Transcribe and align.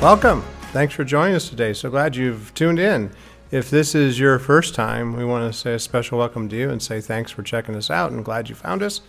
Welcome. 0.00 0.40
Thanks 0.72 0.94
for 0.94 1.04
joining 1.04 1.34
us 1.34 1.50
today. 1.50 1.74
So 1.74 1.90
glad 1.90 2.16
you've 2.16 2.54
tuned 2.54 2.78
in. 2.78 3.10
If 3.50 3.68
this 3.68 3.94
is 3.94 4.18
your 4.18 4.38
first 4.38 4.74
time, 4.74 5.14
we 5.14 5.26
want 5.26 5.52
to 5.52 5.58
say 5.58 5.74
a 5.74 5.78
special 5.78 6.16
welcome 6.16 6.48
to 6.48 6.56
you 6.56 6.70
and 6.70 6.82
say 6.82 7.02
thanks 7.02 7.30
for 7.30 7.42
checking 7.42 7.76
us 7.76 7.90
out 7.90 8.10
and 8.10 8.24
glad 8.24 8.48
you 8.48 8.54
found 8.54 8.82
us. 8.82 9.02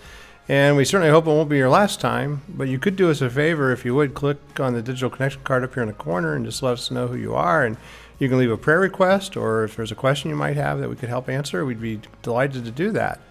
And 0.49 0.75
we 0.75 0.83
certainly 0.83 1.09
hope 1.09 1.27
it 1.27 1.29
won't 1.29 1.47
be 1.47 1.55
your 1.55 1.69
last 1.69 2.01
time, 2.01 2.41
but 2.49 2.67
you 2.67 2.77
could 2.77 2.97
do 2.97 3.09
us 3.09 3.21
a 3.21 3.29
favor 3.29 3.71
if 3.71 3.85
you 3.85 3.95
would 3.95 4.13
click 4.13 4.59
on 4.59 4.73
the 4.73 4.81
digital 4.81 5.09
connection 5.09 5.41
card 5.45 5.63
up 5.63 5.73
here 5.73 5.83
in 5.83 5.87
the 5.87 5.93
corner 5.93 6.35
and 6.35 6.43
just 6.43 6.61
let 6.61 6.73
us 6.73 6.91
know 6.91 7.07
who 7.07 7.15
you 7.15 7.35
are. 7.35 7.63
And 7.63 7.77
you 8.19 8.27
can 8.27 8.37
leave 8.37 8.51
a 8.51 8.57
prayer 8.57 8.81
request 8.81 9.37
or 9.37 9.63
if 9.63 9.77
there's 9.77 9.93
a 9.93 9.95
question 9.95 10.29
you 10.29 10.35
might 10.35 10.57
have 10.57 10.81
that 10.81 10.89
we 10.89 10.97
could 10.97 11.07
help 11.07 11.29
answer, 11.29 11.63
we'd 11.63 11.79
be 11.79 12.01
delighted 12.21 12.65
to 12.65 12.71
do 12.71 12.91
that. 12.91 13.21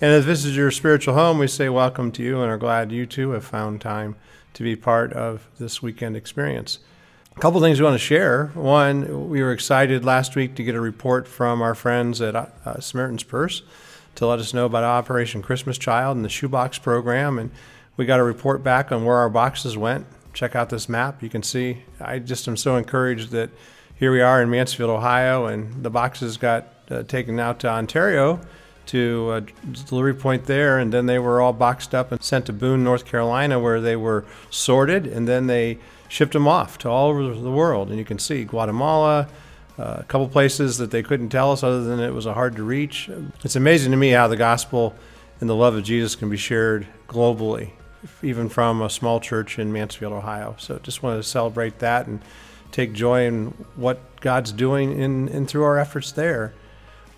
And 0.00 0.12
if 0.12 0.26
this 0.26 0.44
is 0.44 0.56
your 0.56 0.70
spiritual 0.70 1.14
home, 1.14 1.38
we 1.38 1.48
say 1.48 1.68
welcome 1.70 2.12
to 2.12 2.22
you 2.22 2.40
and 2.40 2.52
are 2.52 2.56
glad 2.56 2.92
you 2.92 3.04
too 3.04 3.32
have 3.32 3.44
found 3.44 3.80
time 3.80 4.14
to 4.54 4.62
be 4.62 4.76
part 4.76 5.12
of 5.12 5.48
this 5.58 5.82
weekend 5.82 6.16
experience. 6.16 6.78
A 7.40 7.42
couple 7.42 7.62
things 7.62 7.80
we 7.80 7.84
want 7.84 7.94
to 7.94 7.98
share. 7.98 8.48
One, 8.52 9.30
we 9.30 9.42
were 9.42 9.52
excited 9.52 10.04
last 10.04 10.36
week 10.36 10.56
to 10.56 10.62
get 10.62 10.74
a 10.74 10.80
report 10.80 11.26
from 11.26 11.62
our 11.62 11.74
friends 11.74 12.20
at 12.20 12.36
uh, 12.36 12.80
Samaritan's 12.80 13.22
Purse 13.22 13.62
to 14.16 14.26
let 14.26 14.40
us 14.40 14.52
know 14.52 14.66
about 14.66 14.84
Operation 14.84 15.40
Christmas 15.40 15.78
Child 15.78 16.16
and 16.16 16.24
the 16.24 16.28
shoebox 16.28 16.76
program. 16.76 17.38
And 17.38 17.50
we 17.96 18.04
got 18.04 18.20
a 18.20 18.22
report 18.22 18.62
back 18.62 18.92
on 18.92 19.06
where 19.06 19.16
our 19.16 19.30
boxes 19.30 19.74
went. 19.74 20.04
Check 20.34 20.54
out 20.54 20.68
this 20.68 20.86
map. 20.86 21.22
You 21.22 21.30
can 21.30 21.42
see, 21.42 21.78
I 21.98 22.18
just 22.18 22.46
am 22.46 22.58
so 22.58 22.76
encouraged 22.76 23.30
that 23.30 23.48
here 23.96 24.12
we 24.12 24.20
are 24.20 24.42
in 24.42 24.50
Mansfield, 24.50 24.90
Ohio, 24.90 25.46
and 25.46 25.82
the 25.82 25.88
boxes 25.88 26.36
got 26.36 26.68
uh, 26.90 27.04
taken 27.04 27.40
out 27.40 27.58
to 27.60 27.70
Ontario 27.70 28.38
to 28.84 29.32
a 29.32 29.40
delivery 29.86 30.12
point 30.12 30.44
there, 30.44 30.78
and 30.78 30.92
then 30.92 31.06
they 31.06 31.18
were 31.18 31.40
all 31.40 31.54
boxed 31.54 31.94
up 31.94 32.12
and 32.12 32.22
sent 32.22 32.44
to 32.46 32.52
Boone, 32.52 32.84
North 32.84 33.06
Carolina, 33.06 33.58
where 33.58 33.80
they 33.80 33.96
were 33.96 34.26
sorted, 34.50 35.06
and 35.06 35.26
then 35.26 35.46
they 35.46 35.78
shipped 36.10 36.32
them 36.32 36.48
off 36.48 36.76
to 36.76 36.90
all 36.90 37.08
over 37.08 37.32
the 37.32 37.50
world. 37.50 37.88
And 37.88 37.98
you 37.98 38.04
can 38.04 38.18
see 38.18 38.44
Guatemala, 38.44 39.28
uh, 39.78 39.96
a 40.00 40.04
couple 40.04 40.28
places 40.28 40.76
that 40.78 40.90
they 40.90 41.02
couldn't 41.02 41.30
tell 41.30 41.52
us 41.52 41.62
other 41.62 41.84
than 41.84 42.00
it 42.00 42.12
was 42.12 42.26
a 42.26 42.34
hard 42.34 42.56
to 42.56 42.64
reach. 42.64 43.08
It's 43.44 43.56
amazing 43.56 43.92
to 43.92 43.96
me 43.96 44.10
how 44.10 44.26
the 44.26 44.36
gospel 44.36 44.94
and 45.40 45.48
the 45.48 45.54
love 45.54 45.74
of 45.76 45.84
Jesus 45.84 46.16
can 46.16 46.28
be 46.28 46.36
shared 46.36 46.86
globally, 47.08 47.70
even 48.22 48.48
from 48.48 48.82
a 48.82 48.90
small 48.90 49.20
church 49.20 49.58
in 49.58 49.72
Mansfield, 49.72 50.12
Ohio. 50.12 50.56
So 50.58 50.80
just 50.80 51.02
wanted 51.02 51.18
to 51.18 51.22
celebrate 51.22 51.78
that 51.78 52.08
and 52.08 52.20
take 52.72 52.92
joy 52.92 53.26
in 53.26 53.46
what 53.76 54.00
God's 54.20 54.50
doing 54.50 55.00
in 55.00 55.28
and 55.28 55.48
through 55.48 55.62
our 55.62 55.78
efforts 55.78 56.10
there. 56.12 56.52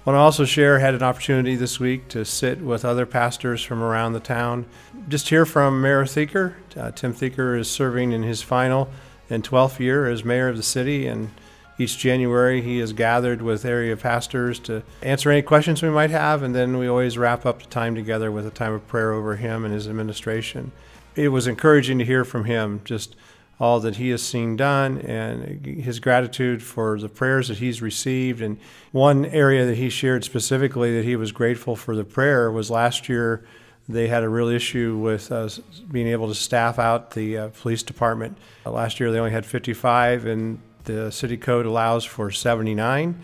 I 0.04 0.10
want 0.10 0.16
to 0.16 0.20
also 0.20 0.44
share, 0.44 0.80
had 0.80 0.94
an 0.96 1.02
opportunity 1.04 1.54
this 1.54 1.78
week 1.78 2.08
to 2.08 2.24
sit 2.24 2.60
with 2.60 2.84
other 2.84 3.06
pastors 3.06 3.62
from 3.62 3.80
around 3.80 4.14
the 4.14 4.20
town. 4.20 4.66
Just 5.08 5.28
hear 5.28 5.46
from 5.46 5.80
Mayor 5.80 6.04
Theaker. 6.04 6.56
Uh, 6.76 6.90
Tim 6.90 7.12
Theaker 7.12 7.54
is 7.54 7.70
serving 7.70 8.10
in 8.10 8.24
his 8.24 8.42
final 8.42 8.90
and 9.30 9.44
12th 9.44 9.78
year 9.78 10.08
as 10.08 10.24
mayor 10.24 10.48
of 10.48 10.56
the 10.56 10.62
city, 10.64 11.06
and 11.06 11.30
each 11.78 11.98
January 11.98 12.60
he 12.60 12.80
is 12.80 12.92
gathered 12.92 13.42
with 13.42 13.64
area 13.64 13.96
pastors 13.96 14.58
to 14.60 14.82
answer 15.02 15.30
any 15.30 15.40
questions 15.40 15.84
we 15.84 15.90
might 15.90 16.10
have, 16.10 16.42
and 16.42 16.52
then 16.52 16.78
we 16.78 16.88
always 16.88 17.16
wrap 17.16 17.46
up 17.46 17.62
the 17.62 17.68
time 17.68 17.94
together 17.94 18.32
with 18.32 18.44
a 18.44 18.50
time 18.50 18.72
of 18.72 18.84
prayer 18.88 19.12
over 19.12 19.36
him 19.36 19.64
and 19.64 19.72
his 19.72 19.86
administration. 19.86 20.72
It 21.14 21.28
was 21.28 21.46
encouraging 21.46 22.00
to 22.00 22.04
hear 22.04 22.24
from 22.24 22.46
him 22.46 22.80
just 22.84 23.14
all 23.60 23.80
that 23.80 23.96
he 23.96 24.10
has 24.10 24.22
seen 24.22 24.56
done 24.56 24.98
and 25.02 25.64
his 25.64 26.00
gratitude 26.00 26.62
for 26.62 26.98
the 26.98 27.08
prayers 27.08 27.48
that 27.48 27.58
he's 27.58 27.80
received. 27.80 28.40
And 28.40 28.58
one 28.90 29.24
area 29.26 29.64
that 29.66 29.76
he 29.76 29.88
shared 29.88 30.24
specifically 30.24 30.96
that 30.96 31.04
he 31.04 31.16
was 31.16 31.32
grateful 31.32 31.76
for 31.76 31.94
the 31.94 32.04
prayer 32.04 32.50
was 32.50 32.70
last 32.70 33.08
year 33.08 33.44
they 33.88 34.08
had 34.08 34.22
a 34.22 34.28
real 34.28 34.48
issue 34.48 34.96
with 34.96 35.30
uh, 35.32 35.48
being 35.90 36.06
able 36.06 36.28
to 36.28 36.34
staff 36.34 36.78
out 36.78 37.12
the 37.12 37.36
uh, 37.36 37.48
police 37.48 37.82
department. 37.82 38.36
Uh, 38.64 38.70
last 38.70 39.00
year 39.00 39.10
they 39.10 39.18
only 39.18 39.32
had 39.32 39.44
55, 39.44 40.24
and 40.26 40.58
the 40.84 41.10
city 41.10 41.36
code 41.36 41.66
allows 41.66 42.04
for 42.04 42.30
79. 42.30 43.20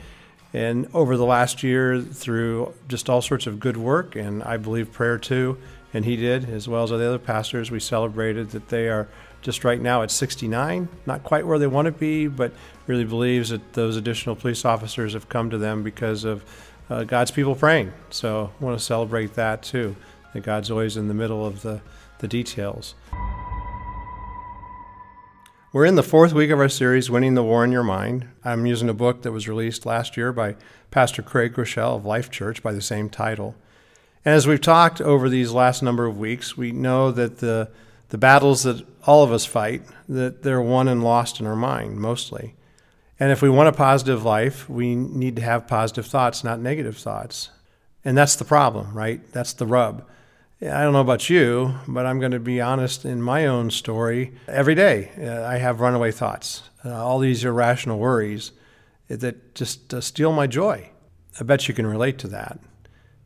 And 0.52 0.88
over 0.94 1.16
the 1.16 1.24
last 1.24 1.62
year, 1.62 2.00
through 2.00 2.74
just 2.88 3.08
all 3.08 3.22
sorts 3.22 3.46
of 3.46 3.60
good 3.60 3.76
work, 3.76 4.16
and 4.16 4.42
I 4.42 4.56
believe 4.56 4.92
prayer 4.92 5.18
too, 5.18 5.58
and 5.94 6.04
he 6.04 6.16
did, 6.16 6.48
as 6.48 6.68
well 6.68 6.84
as 6.84 6.90
the 6.90 6.96
other 6.96 7.18
pastors, 7.18 7.70
we 7.70 7.80
celebrated 7.80 8.50
that 8.50 8.68
they 8.68 8.88
are 8.88 9.08
just 9.42 9.64
right 9.64 9.80
now 9.80 10.02
at 10.02 10.10
69, 10.10 10.88
not 11.06 11.22
quite 11.22 11.46
where 11.46 11.58
they 11.58 11.66
want 11.66 11.86
to 11.86 11.92
be, 11.92 12.26
but 12.26 12.52
really 12.86 13.04
believes 13.04 13.50
that 13.50 13.72
those 13.72 13.96
additional 13.96 14.34
police 14.34 14.64
officers 14.64 15.12
have 15.12 15.28
come 15.28 15.50
to 15.50 15.58
them 15.58 15.82
because 15.82 16.24
of 16.24 16.44
uh, 16.90 17.04
God's 17.04 17.30
people 17.30 17.54
praying. 17.54 17.92
So 18.10 18.50
I 18.60 18.64
want 18.64 18.78
to 18.78 18.84
celebrate 18.84 19.34
that 19.34 19.62
too, 19.62 19.96
that 20.32 20.42
God's 20.42 20.70
always 20.70 20.96
in 20.96 21.08
the 21.08 21.14
middle 21.14 21.46
of 21.46 21.62
the, 21.62 21.80
the 22.18 22.28
details. 22.28 22.94
We're 25.70 25.84
in 25.84 25.96
the 25.96 26.02
fourth 26.02 26.32
week 26.32 26.50
of 26.50 26.58
our 26.58 26.68
series, 26.68 27.10
Winning 27.10 27.34
the 27.34 27.42
War 27.42 27.62
in 27.62 27.70
Your 27.70 27.82
Mind. 27.82 28.26
I'm 28.42 28.64
using 28.64 28.88
a 28.88 28.94
book 28.94 29.22
that 29.22 29.32
was 29.32 29.46
released 29.46 29.84
last 29.84 30.16
year 30.16 30.32
by 30.32 30.56
Pastor 30.90 31.20
Craig 31.20 31.52
Groeschel 31.52 31.94
of 31.94 32.06
Life 32.06 32.30
Church 32.30 32.62
by 32.62 32.72
the 32.72 32.80
same 32.80 33.10
title. 33.10 33.54
And 34.24 34.34
as 34.34 34.46
we've 34.46 34.60
talked 34.60 35.02
over 35.02 35.28
these 35.28 35.52
last 35.52 35.82
number 35.82 36.06
of 36.06 36.18
weeks, 36.18 36.56
we 36.56 36.72
know 36.72 37.12
that 37.12 37.38
the 37.38 37.70
the 38.08 38.18
battles 38.18 38.62
that 38.62 38.84
all 39.08 39.22
of 39.22 39.32
us 39.32 39.46
fight, 39.46 39.80
that 40.06 40.42
they're 40.42 40.60
won 40.60 40.86
and 40.86 41.02
lost 41.02 41.40
in 41.40 41.46
our 41.46 41.56
mind 41.56 41.96
mostly. 41.96 42.54
And 43.18 43.32
if 43.32 43.40
we 43.40 43.48
want 43.48 43.70
a 43.70 43.72
positive 43.72 44.22
life, 44.22 44.68
we 44.68 44.94
need 44.94 45.36
to 45.36 45.42
have 45.42 45.66
positive 45.66 46.04
thoughts, 46.04 46.44
not 46.44 46.60
negative 46.60 46.98
thoughts. 46.98 47.48
And 48.04 48.18
that's 48.18 48.36
the 48.36 48.44
problem, 48.44 48.92
right? 48.92 49.22
That's 49.32 49.54
the 49.54 49.64
rub. 49.64 50.06
I 50.60 50.82
don't 50.82 50.92
know 50.92 51.00
about 51.00 51.30
you, 51.30 51.76
but 51.88 52.04
I'm 52.04 52.20
going 52.20 52.32
to 52.32 52.38
be 52.38 52.60
honest 52.60 53.06
in 53.06 53.22
my 53.22 53.46
own 53.46 53.70
story. 53.70 54.34
Every 54.46 54.74
day, 54.74 55.10
uh, 55.18 55.42
I 55.42 55.56
have 55.56 55.80
runaway 55.80 56.12
thoughts, 56.12 56.64
uh, 56.84 56.92
all 56.92 57.18
these 57.18 57.46
irrational 57.46 57.98
worries 57.98 58.52
that 59.08 59.54
just 59.54 59.94
uh, 59.94 60.02
steal 60.02 60.32
my 60.32 60.46
joy. 60.46 60.90
I 61.40 61.44
bet 61.44 61.66
you 61.66 61.72
can 61.72 61.86
relate 61.86 62.18
to 62.18 62.28
that. 62.28 62.60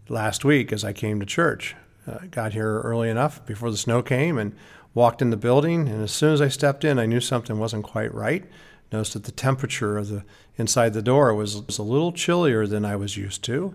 Last 0.09 0.45
week, 0.45 0.73
as 0.73 0.85
I 0.85 0.93
came 0.93 1.19
to 1.19 1.27
church, 1.27 1.75
uh, 2.07 2.19
got 2.31 2.53
here 2.53 2.81
early 2.83 3.09
enough 3.09 3.45
before 3.45 3.73
the 3.73 3.77
snow 3.77 4.01
came 4.01 4.39
and 4.39 4.55
walked 4.95 5.23
in 5.23 5.31
the 5.31 5.37
building. 5.37 5.89
And 5.89 6.03
as 6.03 6.13
soon 6.13 6.33
as 6.33 6.41
I 6.41 6.49
stepped 6.49 6.85
in, 6.85 6.99
I 6.99 7.07
knew 7.07 7.21
something 7.21 7.59
wasn't 7.59 7.85
quite 7.85 8.13
right. 8.15 8.45
Noticed 8.93 9.15
that 9.15 9.25
the 9.25 9.33
temperature 9.33 9.97
of 9.97 10.09
the 10.09 10.25
inside 10.57 10.93
the 10.93 11.03
door 11.03 11.35
was, 11.35 11.63
was 11.63 11.79
a 11.79 11.83
little 11.83 12.13
chillier 12.13 12.67
than 12.67 12.85
I 12.85 12.97
was 12.97 13.17
used 13.17 13.43
to. 13.45 13.75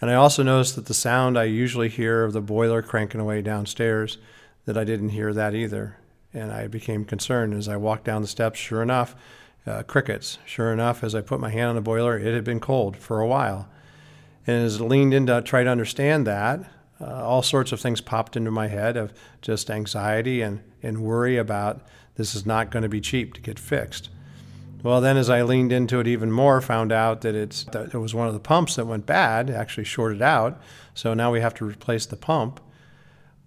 And 0.00 0.10
I 0.10 0.14
also 0.14 0.42
noticed 0.42 0.76
that 0.76 0.86
the 0.86 0.94
sound 0.94 1.38
I 1.38 1.44
usually 1.44 1.88
hear 1.88 2.24
of 2.24 2.32
the 2.32 2.40
boiler 2.40 2.82
cranking 2.82 3.20
away 3.20 3.42
downstairs, 3.42 4.18
that 4.64 4.78
I 4.78 4.84
didn't 4.84 5.10
hear 5.10 5.32
that 5.32 5.54
either. 5.54 5.98
And 6.32 6.50
I 6.50 6.66
became 6.66 7.04
concerned 7.04 7.54
as 7.54 7.68
I 7.68 7.76
walked 7.76 8.04
down 8.04 8.22
the 8.22 8.28
steps. 8.28 8.58
Sure 8.58 8.82
enough, 8.82 9.14
uh, 9.66 9.82
crickets. 9.84 10.38
Sure 10.44 10.72
enough, 10.72 11.04
as 11.04 11.14
I 11.14 11.20
put 11.20 11.40
my 11.40 11.50
hand 11.50 11.68
on 11.68 11.74
the 11.76 11.80
boiler, 11.80 12.18
it 12.18 12.34
had 12.34 12.44
been 12.44 12.60
cold 12.60 12.96
for 12.96 13.20
a 13.20 13.26
while. 13.26 13.68
And 14.46 14.64
as 14.64 14.80
I 14.80 14.84
leaned 14.84 15.14
in 15.14 15.26
to 15.26 15.42
try 15.42 15.62
to 15.62 15.70
understand 15.70 16.26
that, 16.26 16.60
uh, 17.04 17.24
all 17.24 17.42
sorts 17.42 17.72
of 17.72 17.80
things 17.80 18.00
popped 18.00 18.36
into 18.36 18.50
my 18.50 18.68
head 18.68 18.96
of 18.96 19.12
just 19.42 19.70
anxiety 19.70 20.40
and, 20.40 20.60
and 20.82 21.02
worry 21.02 21.36
about 21.36 21.82
this 22.16 22.34
is 22.34 22.46
not 22.46 22.70
going 22.70 22.82
to 22.82 22.88
be 22.88 23.00
cheap 23.00 23.34
to 23.34 23.40
get 23.40 23.58
fixed. 23.58 24.08
Well, 24.82 25.00
then 25.00 25.16
as 25.16 25.30
I 25.30 25.42
leaned 25.42 25.72
into 25.72 25.98
it 26.00 26.06
even 26.06 26.30
more, 26.30 26.60
found 26.60 26.92
out 26.92 27.22
that 27.22 27.34
it's 27.34 27.64
that 27.64 27.94
it 27.94 27.98
was 27.98 28.14
one 28.14 28.28
of 28.28 28.34
the 28.34 28.40
pumps 28.40 28.76
that 28.76 28.86
went 28.86 29.06
bad, 29.06 29.48
actually 29.48 29.84
shorted 29.84 30.20
out. 30.20 30.60
So 30.92 31.14
now 31.14 31.32
we 31.32 31.40
have 31.40 31.54
to 31.54 31.64
replace 31.64 32.06
the 32.06 32.16
pump. 32.16 32.60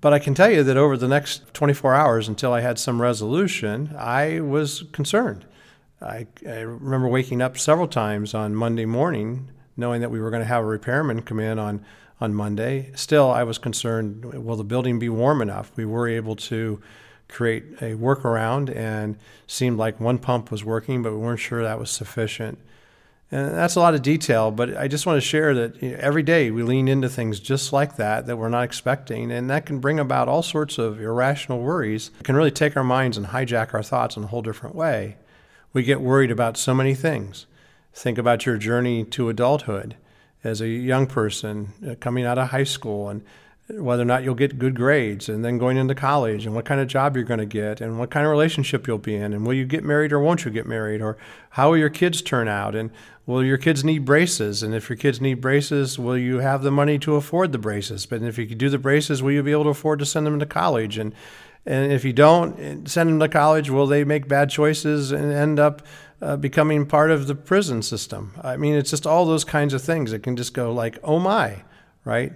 But 0.02 0.14
I 0.14 0.20
can 0.20 0.34
tell 0.34 0.50
you 0.50 0.64
that 0.64 0.78
over 0.78 0.98
the 0.98 1.08
next 1.08 1.54
24 1.54 1.94
hours 1.94 2.28
until 2.28 2.54
I 2.54 2.62
had 2.62 2.80
some 2.80 3.02
resolution, 3.02 3.96
I 3.98 4.40
was 4.40 4.84
concerned. 4.92 5.46
I, 6.02 6.28
I 6.48 6.60
remember 6.60 7.08
waking 7.08 7.42
up 7.42 7.58
several 7.58 7.88
times 7.88 8.34
on 8.34 8.56
Monday 8.56 8.86
morning 8.86 9.50
knowing 9.78 10.02
that 10.02 10.10
we 10.10 10.20
were 10.20 10.32
going 10.32 10.42
to 10.42 10.48
have 10.48 10.64
a 10.64 10.68
repairman 10.68 11.22
come 11.22 11.40
in 11.40 11.60
on 11.60 11.86
on 12.20 12.34
Monday. 12.34 12.92
Still, 12.96 13.30
I 13.30 13.44
was 13.44 13.58
concerned 13.58 14.26
will 14.26 14.56
the 14.56 14.64
building 14.64 15.00
be 15.00 15.10
warm 15.10 15.42
enough? 15.42 15.72
We 15.76 15.86
were 15.86 16.08
able 16.08 16.36
to 16.36 16.82
create 17.30 17.64
a 17.82 17.94
workaround 17.96 18.74
and 18.76 19.18
seemed 19.48 19.78
like 19.78 20.00
one 20.00 20.18
pump 20.18 20.50
was 20.50 20.64
working, 20.64 21.04
but 21.04 21.12
we 21.12 21.20
weren't 21.20 21.40
sure 21.40 21.64
that 21.64 21.80
was 21.80 21.90
sufficient. 21.90 22.58
And 23.30 23.54
that's 23.54 23.76
a 23.76 23.82
lot 23.82 23.94
of 23.94 24.02
detail, 24.02 24.52
but 24.52 24.78
I 24.78 24.88
just 24.88 25.06
want 25.06 25.18
to 25.18 25.28
share 25.28 25.54
that 25.54 25.84
you 25.84 25.92
know, 25.92 25.98
every 26.00 26.24
day 26.24 26.50
we 26.50 26.64
lean 26.64 26.88
into 26.88 27.10
things 27.10 27.42
just 27.42 27.74
like 27.74 27.98
that 27.98 28.26
that 28.26 28.38
we're 28.38 28.48
not 28.48 28.64
expecting, 28.64 29.32
and 29.32 29.50
that 29.50 29.66
can 29.66 29.80
bring 29.80 30.00
about 30.00 30.30
all 30.30 30.42
sorts 30.42 30.78
of 30.78 31.02
irrational 31.02 31.60
worries. 31.60 32.10
It 32.22 32.24
can 32.24 32.38
really 32.38 32.52
take 32.52 32.78
our 32.78 32.86
minds 32.86 33.18
and 33.18 33.28
hijack 33.28 33.74
our 33.74 33.84
thoughts 33.84 34.16
in 34.16 34.24
a 34.24 34.28
whole 34.28 34.42
different 34.42 34.76
way. 34.76 35.18
We 35.74 35.84
get 35.84 36.00
worried 36.00 36.32
about 36.32 36.56
so 36.56 36.74
many 36.74 36.96
things. 36.96 37.48
Think 37.94 38.18
about 38.18 38.46
your 38.46 38.58
journey 38.58 39.04
to 39.04 39.28
adulthood 39.28 39.98
as 40.44 40.62
a 40.62 40.68
young 40.68 41.08
person 41.08 41.74
uh, 41.88 41.96
coming 42.00 42.26
out 42.26 42.38
of 42.38 42.50
high 42.50 42.64
school 42.64 43.10
and 43.10 43.22
whether 43.70 44.04
or 44.04 44.06
not 44.06 44.24
you'll 44.24 44.34
get 44.34 44.58
good 44.58 44.76
grades 44.76 45.28
and 45.28 45.44
then 45.44 45.58
going 45.58 45.76
into 45.76 45.94
college 45.94 46.46
and 46.46 46.56
what 46.56 46.64
kind 46.64 46.80
of 46.80 46.88
job 46.88 47.16
you're 47.16 47.26
going 47.26 47.40
to 47.40 47.46
get 47.46 47.82
and 47.82 48.00
what 48.00 48.10
kind 48.10 48.26
of 48.26 48.32
relationship 48.32 48.88
you'll 48.88 48.98
be 48.98 49.16
in 49.16 49.34
and 49.34 49.46
will 49.46 49.54
you 49.54 49.66
get 49.66 49.84
married 49.84 50.14
or 50.14 50.20
won't 50.22 50.46
you 50.46 50.52
get 50.52 50.66
married 50.66 51.02
or 51.02 51.18
how 51.52 51.70
will 51.70 51.78
your 51.78 51.90
kids 51.90 52.22
turn 52.22 52.48
out 52.48 52.76
and 52.76 52.90
will 53.26 53.44
your 53.44 53.58
kids 53.58 53.84
need 53.84 54.06
braces 54.06 54.64
and 54.64 54.74
if 54.74 54.88
your 54.90 54.96
kids 54.96 55.20
need 55.20 55.42
braces 55.42 56.00
will 56.00 56.18
you 56.18 56.38
have 56.38 56.64
the 56.64 56.72
money 56.72 56.98
to 56.98 57.16
afford 57.16 57.52
the 57.52 57.58
braces? 57.58 58.06
But 58.06 58.24
if 58.24 58.38
you 58.38 58.46
do 58.46 58.70
the 58.70 58.78
braces 58.78 59.22
will 59.22 59.34
you 59.34 59.44
be 59.44 59.52
able 59.52 59.66
to 59.66 59.70
afford 59.72 60.00
to 60.00 60.06
send 60.06 60.26
them 60.26 60.40
to 60.40 60.46
college? 60.46 60.98
And 60.98 61.14
And 61.66 61.92
if 61.92 62.06
you 62.06 62.14
don't 62.14 62.88
send 62.88 63.10
them 63.10 63.20
to 63.20 63.28
college, 63.28 63.70
will 63.70 63.88
they 63.88 64.06
make 64.06 64.30
bad 64.30 64.50
choices 64.50 65.12
and 65.12 65.34
end 65.34 65.60
up 65.60 65.82
uh, 66.22 66.38
becoming 66.38 66.86
part 66.86 67.12
of 67.12 67.28
the 67.28 67.36
prison 67.36 67.82
system? 67.82 68.34
I 68.42 68.58
mean, 68.58 68.76
it's 68.76 68.90
just 68.90 69.08
all 69.08 69.26
those 69.26 69.44
kinds 69.44 69.74
of 69.74 69.82
things. 69.82 70.14
It 70.14 70.24
can 70.24 70.36
just 70.36 70.54
go 70.54 70.72
like, 70.72 70.98
oh 71.04 71.20
my, 71.20 71.64
right? 72.06 72.34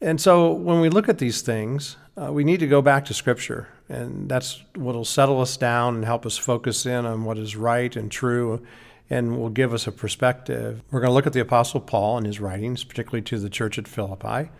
And 0.00 0.20
so 0.20 0.52
when 0.52 0.80
we 0.80 0.88
look 0.88 1.08
at 1.08 1.18
these 1.18 1.42
things, 1.42 1.96
uh, 2.16 2.32
we 2.32 2.44
need 2.44 2.60
to 2.60 2.66
go 2.66 2.80
back 2.82 3.04
to 3.06 3.14
Scripture. 3.14 3.68
And 3.88 4.28
that's 4.28 4.62
what 4.74 4.94
will 4.94 5.04
settle 5.04 5.40
us 5.40 5.56
down 5.56 5.96
and 5.96 6.04
help 6.04 6.24
us 6.24 6.38
focus 6.38 6.86
in 6.86 7.04
on 7.04 7.24
what 7.24 7.38
is 7.38 7.56
right 7.56 7.94
and 7.94 8.10
true 8.10 8.64
and 9.10 9.36
will 9.36 9.50
give 9.50 9.74
us 9.74 9.86
a 9.86 9.92
perspective. 9.92 10.82
We're 10.90 11.00
going 11.00 11.10
to 11.10 11.14
look 11.14 11.26
at 11.26 11.32
the 11.32 11.40
Apostle 11.40 11.80
Paul 11.80 12.16
and 12.16 12.26
his 12.26 12.40
writings, 12.40 12.84
particularly 12.84 13.22
to 13.22 13.38
the 13.38 13.50
church 13.50 13.76
at 13.76 13.88
Philippi. 13.88 14.50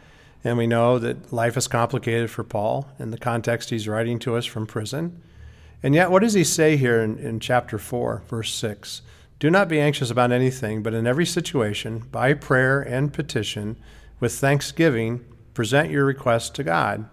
And 0.42 0.58
we 0.58 0.66
know 0.66 0.98
that 0.98 1.32
life 1.32 1.56
is 1.56 1.68
complicated 1.68 2.30
for 2.30 2.42
Paul 2.42 2.88
in 2.98 3.10
the 3.10 3.18
context 3.18 3.70
he's 3.70 3.86
writing 3.86 4.18
to 4.20 4.36
us 4.36 4.46
from 4.46 4.66
prison. 4.66 5.22
And 5.82 5.94
yet, 5.94 6.10
what 6.10 6.22
does 6.22 6.34
he 6.34 6.44
say 6.44 6.76
here 6.76 7.00
in, 7.00 7.18
in 7.18 7.40
chapter 7.40 7.78
4, 7.78 8.22
verse 8.28 8.52
6? 8.54 9.02
Do 9.38 9.48
not 9.50 9.68
be 9.68 9.80
anxious 9.80 10.10
about 10.10 10.32
anything, 10.32 10.82
but 10.82 10.92
in 10.92 11.06
every 11.06 11.24
situation, 11.24 12.00
by 12.10 12.34
prayer 12.34 12.80
and 12.82 13.12
petition, 13.12 13.76
with 14.20 14.34
thanksgiving, 14.34 15.24
present 15.54 15.90
your 15.90 16.04
requests 16.04 16.50
to 16.50 16.62
God. 16.62 17.08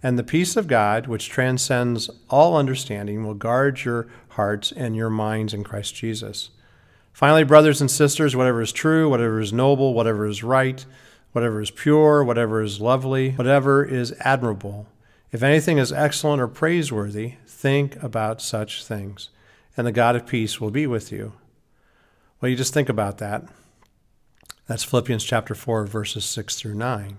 And 0.00 0.16
the 0.16 0.22
peace 0.22 0.56
of 0.56 0.68
God, 0.68 1.08
which 1.08 1.28
transcends 1.28 2.10
all 2.30 2.56
understanding, 2.56 3.24
will 3.24 3.34
guard 3.34 3.84
your 3.84 4.06
hearts 4.28 4.70
and 4.70 4.94
your 4.94 5.10
minds 5.10 5.52
in 5.52 5.64
Christ 5.64 5.96
Jesus. 5.96 6.50
Finally, 7.12 7.44
brothers 7.44 7.80
and 7.80 7.90
sisters, 7.90 8.36
whatever 8.36 8.60
is 8.60 8.70
true, 8.70 9.08
whatever 9.08 9.40
is 9.40 9.52
noble, 9.52 9.94
whatever 9.94 10.26
is 10.26 10.44
right, 10.44 10.84
whatever 11.32 11.60
is 11.60 11.70
pure, 11.70 12.22
whatever 12.22 12.62
is 12.62 12.80
lovely, 12.80 13.30
whatever 13.32 13.84
is 13.84 14.12
admirable. 14.20 14.86
If 15.34 15.42
anything 15.42 15.78
is 15.78 15.92
excellent 15.92 16.40
or 16.40 16.46
praiseworthy, 16.46 17.34
think 17.44 18.00
about 18.00 18.40
such 18.40 18.84
things, 18.84 19.30
and 19.76 19.84
the 19.84 19.90
God 19.90 20.14
of 20.14 20.28
peace 20.28 20.60
will 20.60 20.70
be 20.70 20.86
with 20.86 21.10
you. 21.10 21.32
Well, 22.40 22.48
you 22.48 22.56
just 22.56 22.72
think 22.72 22.88
about 22.88 23.18
that. 23.18 23.42
That's 24.68 24.84
Philippians 24.84 25.24
chapter 25.24 25.56
4, 25.56 25.86
verses 25.86 26.24
6 26.24 26.54
through 26.54 26.76
9. 26.76 27.18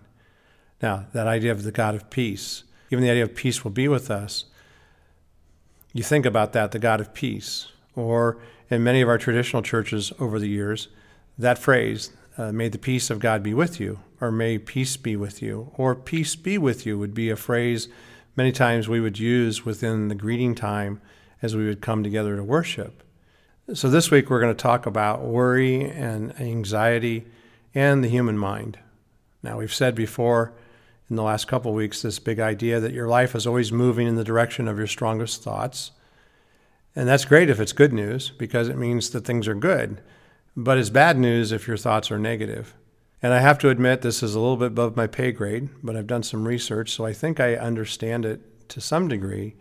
Now, 0.82 1.08
that 1.12 1.28
idea 1.28 1.52
of 1.52 1.64
the 1.64 1.74
God 1.74 1.94
of 1.94 2.10
peace, 2.10 2.64
even 2.90 3.04
the 3.04 3.10
idea 3.10 3.24
of 3.24 3.36
peace 3.36 3.66
will 3.66 3.72
be 3.72 3.90
with 3.90 4.10
us, 4.10 4.46
you 5.92 6.02
think 6.02 6.26
about 6.26 6.54
that, 6.54 6.72
the 6.72 6.80
God 6.80 7.02
of 7.02 7.14
peace. 7.14 7.68
Or 7.98 8.38
in 8.70 8.82
many 8.82 9.02
of 9.02 9.10
our 9.10 9.18
traditional 9.18 9.62
churches 9.62 10.14
over 10.22 10.40
the 10.40 10.48
years, 10.48 10.88
that 11.38 11.60
phrase, 11.60 12.12
uh, 12.38 12.52
may 12.52 12.70
the 12.70 12.78
peace 12.78 13.10
of 13.10 13.20
God 13.20 13.44
be 13.44 13.54
with 13.54 13.80
you, 13.80 14.00
or 14.20 14.32
may 14.32 14.58
peace 14.58 14.98
be 14.98 15.16
with 15.16 15.42
you, 15.42 15.72
or 15.76 15.96
peace 15.96 16.36
be 16.36 16.58
with 16.58 16.86
you 16.86 16.98
would 16.98 17.14
be 17.14 17.30
a 17.30 17.36
phrase 17.36 17.88
many 18.36 18.52
times 18.52 18.88
we 18.88 19.00
would 19.00 19.20
use 19.20 19.66
within 19.66 20.08
the 20.08 20.16
greeting 20.16 20.56
time 20.56 21.02
as 21.42 21.56
we 21.56 21.66
would 21.66 21.82
come 21.82 22.04
together 22.04 22.36
to 22.36 22.44
worship. 22.44 23.04
So 23.74 23.90
this 23.90 24.12
week 24.12 24.30
we're 24.30 24.42
going 24.42 24.56
to 24.56 24.62
talk 24.62 24.86
about 24.86 25.24
worry 25.24 25.90
and 25.90 26.40
anxiety 26.40 27.26
and 27.74 28.04
the 28.04 28.10
human 28.10 28.38
mind. 28.38 28.78
Now, 29.42 29.58
we've 29.58 29.74
said 29.74 29.96
before 29.96 30.54
in 31.10 31.16
the 31.16 31.24
last 31.24 31.48
couple 31.48 31.72
of 31.72 31.76
weeks 31.76 32.02
this 32.02 32.20
big 32.20 32.40
idea 32.40 32.80
that 32.80 32.94
your 32.94 33.08
life 33.08 33.36
is 33.36 33.46
always 33.46 33.72
moving 33.72 34.08
in 34.08 34.16
the 34.16 34.24
direction 34.24 34.68
of 34.68 34.78
your 34.78 34.88
strongest 34.88 35.44
thoughts. 35.44 35.92
And 36.96 37.08
that's 37.08 37.26
great 37.26 37.50
if 37.50 37.60
it's 37.60 37.74
good 37.74 37.94
news 37.94 38.30
because 38.30 38.70
it 38.70 38.78
means 38.78 39.10
that 39.12 39.26
things 39.26 39.48
are 39.48 39.56
good. 39.56 40.02
But 40.58 40.78
it's 40.78 40.90
bad 40.90 41.18
news 41.18 41.52
if 41.52 41.68
your 41.68 41.78
thoughts 41.78 42.10
are 42.12 42.20
negative. 42.20 42.76
And 43.22 43.34
I 43.34 43.40
have 43.40 43.58
to 43.60 43.70
admit, 43.70 44.02
this 44.02 44.24
is 44.24 44.36
a 44.36 44.40
little 44.40 44.56
bit 44.56 44.68
above 44.68 44.96
my 44.96 45.08
pay 45.08 45.32
grade, 45.32 45.70
but 45.84 45.96
I've 45.96 46.08
done 46.08 46.24
some 46.24 46.48
research, 46.48 46.92
so 46.92 47.06
I 47.06 47.12
think 47.12 47.40
I 47.40 47.56
understand 47.56 48.24
it 48.24 48.70
to 48.70 48.80
some 48.80 49.08
degree. 49.08 49.56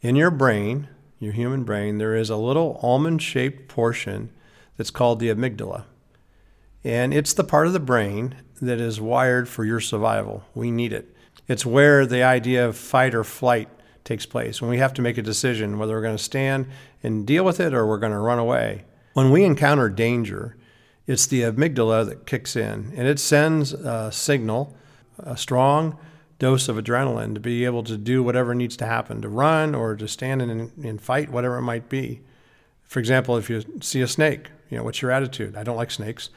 In 0.00 0.16
your 0.16 0.30
brain, 0.30 0.88
your 1.18 1.32
human 1.32 1.64
brain, 1.64 1.98
there 1.98 2.14
is 2.14 2.30
a 2.30 2.36
little 2.36 2.78
almond 2.82 3.20
shaped 3.20 3.68
portion 3.68 4.30
that's 4.76 4.90
called 4.90 5.18
the 5.18 5.28
amygdala. 5.28 5.84
And 6.84 7.12
it's 7.12 7.32
the 7.32 7.44
part 7.44 7.66
of 7.66 7.72
the 7.72 7.80
brain 7.80 8.36
that 8.62 8.80
is 8.80 9.00
wired 9.00 9.48
for 9.48 9.64
your 9.64 9.80
survival. 9.80 10.44
We 10.54 10.70
need 10.70 10.92
it. 10.92 11.14
It's 11.48 11.66
where 11.66 12.06
the 12.06 12.22
idea 12.22 12.66
of 12.66 12.76
fight 12.76 13.14
or 13.14 13.24
flight 13.24 13.68
takes 14.04 14.24
place, 14.24 14.62
when 14.62 14.70
we 14.70 14.78
have 14.78 14.94
to 14.94 15.02
make 15.02 15.18
a 15.18 15.22
decision 15.22 15.78
whether 15.78 15.94
we're 15.94 16.02
going 16.02 16.16
to 16.16 16.22
stand 16.22 16.66
and 17.02 17.26
deal 17.26 17.44
with 17.44 17.60
it 17.60 17.74
or 17.74 17.86
we're 17.86 17.98
going 17.98 18.12
to 18.12 18.18
run 18.18 18.38
away. 18.38 18.84
When 19.18 19.32
we 19.32 19.42
encounter 19.42 19.88
danger, 19.88 20.56
it's 21.08 21.26
the 21.26 21.42
amygdala 21.42 22.06
that 22.06 22.24
kicks 22.24 22.54
in 22.54 22.92
and 22.94 23.08
it 23.08 23.18
sends 23.18 23.72
a 23.72 24.12
signal, 24.12 24.76
a 25.18 25.36
strong 25.36 25.98
dose 26.38 26.68
of 26.68 26.76
adrenaline 26.76 27.34
to 27.34 27.40
be 27.40 27.64
able 27.64 27.82
to 27.82 27.96
do 27.96 28.22
whatever 28.22 28.54
needs 28.54 28.76
to 28.76 28.86
happen, 28.86 29.20
to 29.22 29.28
run 29.28 29.74
or 29.74 29.96
to 29.96 30.06
stand 30.06 30.40
and, 30.40 30.70
and 30.84 31.00
fight, 31.00 31.30
whatever 31.30 31.58
it 31.58 31.62
might 31.62 31.88
be. 31.88 32.20
For 32.84 33.00
example, 33.00 33.36
if 33.36 33.50
you 33.50 33.64
see 33.80 34.02
a 34.02 34.06
snake, 34.06 34.50
you 34.70 34.78
know, 34.78 34.84
what's 34.84 35.02
your 35.02 35.10
attitude? 35.10 35.56
I 35.56 35.64
don't 35.64 35.76
like 35.76 35.90
snakes. 35.90 36.30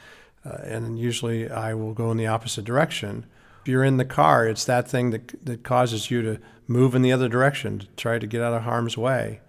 Uh, 0.44 0.58
and 0.64 0.98
usually 0.98 1.48
I 1.48 1.74
will 1.74 1.94
go 1.94 2.10
in 2.10 2.16
the 2.16 2.26
opposite 2.26 2.64
direction. 2.64 3.26
If 3.60 3.68
you're 3.68 3.84
in 3.84 3.98
the 3.98 4.04
car, 4.04 4.48
it's 4.48 4.64
that 4.64 4.88
thing 4.88 5.10
that, 5.10 5.46
that 5.46 5.62
causes 5.62 6.10
you 6.10 6.20
to 6.22 6.40
move 6.66 6.96
in 6.96 7.02
the 7.02 7.12
other 7.12 7.28
direction, 7.28 7.78
to 7.78 7.86
try 7.96 8.18
to 8.18 8.26
get 8.26 8.42
out 8.42 8.54
of 8.54 8.62
harm's 8.62 8.98
way. 8.98 9.40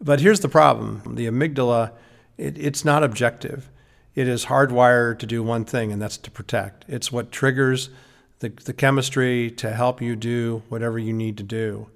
But 0.00 0.20
here's 0.20 0.40
the 0.40 0.48
problem 0.48 1.02
the 1.14 1.26
amygdala 1.26 1.92
it, 2.38 2.58
it's 2.58 2.84
not 2.84 3.04
objective. 3.04 3.70
It 4.14 4.28
is 4.28 4.46
hardwired 4.46 5.18
to 5.20 5.26
do 5.26 5.42
one 5.42 5.64
thing, 5.64 5.92
and 5.92 6.00
that's 6.00 6.18
to 6.18 6.30
protect. 6.30 6.84
It's 6.88 7.10
what 7.10 7.32
triggers 7.32 7.90
the, 8.40 8.50
the 8.50 8.72
chemistry 8.72 9.50
to 9.52 9.72
help 9.72 10.02
you 10.02 10.16
do 10.16 10.62
whatever 10.68 10.98
you 10.98 11.12
need 11.12 11.36
to 11.38 11.42
do. 11.42 11.88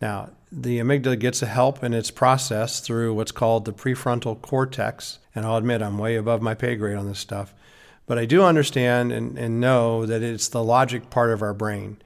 Now, 0.00 0.30
the 0.52 0.78
amygdala 0.78 1.18
gets 1.18 1.42
a 1.42 1.46
help 1.46 1.82
in 1.82 1.94
its 1.94 2.10
process 2.10 2.80
through 2.80 3.14
what's 3.14 3.32
called 3.32 3.64
the 3.64 3.72
prefrontal 3.72 4.40
cortex. 4.40 5.18
And 5.34 5.46
I'll 5.46 5.56
admit 5.56 5.82
I'm 5.82 5.98
way 5.98 6.16
above 6.16 6.42
my 6.42 6.54
pay 6.54 6.76
grade 6.76 6.96
on 6.96 7.08
this 7.08 7.18
stuff. 7.18 7.54
But 8.06 8.18
I 8.18 8.26
do 8.26 8.42
understand 8.42 9.12
and, 9.12 9.38
and 9.38 9.60
know 9.60 10.04
that 10.04 10.22
it's 10.22 10.48
the 10.48 10.62
logic 10.62 11.10
part 11.10 11.30
of 11.30 11.42
our 11.42 11.54
brain. 11.54 11.96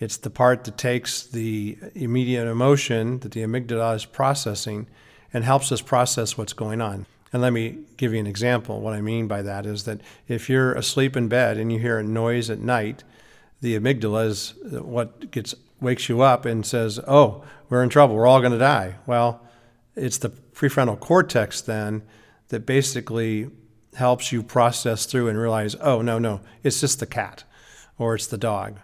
It's 0.00 0.16
the 0.16 0.30
part 0.30 0.64
that 0.64 0.76
takes 0.76 1.22
the 1.22 1.78
immediate 1.94 2.48
emotion 2.48 3.20
that 3.20 3.32
the 3.32 3.42
amygdala 3.42 3.94
is 3.94 4.04
processing 4.04 4.88
and 5.32 5.44
helps 5.44 5.70
us 5.70 5.80
process 5.80 6.36
what's 6.36 6.52
going 6.52 6.80
on. 6.80 7.06
And 7.34 7.42
let 7.42 7.52
me 7.52 7.80
give 7.96 8.12
you 8.14 8.20
an 8.20 8.28
example. 8.28 8.80
What 8.80 8.94
I 8.94 9.00
mean 9.00 9.26
by 9.26 9.42
that 9.42 9.66
is 9.66 9.82
that 9.86 10.00
if 10.28 10.48
you're 10.48 10.72
asleep 10.72 11.16
in 11.16 11.26
bed 11.26 11.58
and 11.58 11.72
you 11.72 11.80
hear 11.80 11.98
a 11.98 12.04
noise 12.04 12.48
at 12.48 12.60
night, 12.60 13.02
the 13.60 13.76
amygdala 13.76 14.26
is 14.26 14.54
what 14.70 15.32
gets 15.32 15.52
wakes 15.80 16.08
you 16.08 16.20
up 16.20 16.44
and 16.44 16.64
says, 16.64 17.00
"Oh, 17.08 17.42
we're 17.68 17.82
in 17.82 17.88
trouble. 17.88 18.14
We're 18.14 18.28
all 18.28 18.38
going 18.38 18.52
to 18.52 18.58
die." 18.58 18.98
Well, 19.04 19.44
it's 19.96 20.18
the 20.18 20.28
prefrontal 20.28 21.00
cortex 21.00 21.60
then 21.60 22.02
that 22.50 22.66
basically 22.66 23.50
helps 23.94 24.30
you 24.30 24.40
process 24.44 25.04
through 25.04 25.26
and 25.26 25.36
realize, 25.36 25.74
"Oh, 25.80 26.02
no, 26.02 26.20
no, 26.20 26.40
it's 26.62 26.80
just 26.80 27.00
the 27.00 27.06
cat, 27.06 27.42
or 27.98 28.14
it's 28.14 28.28
the 28.28 28.38
dog, 28.38 28.78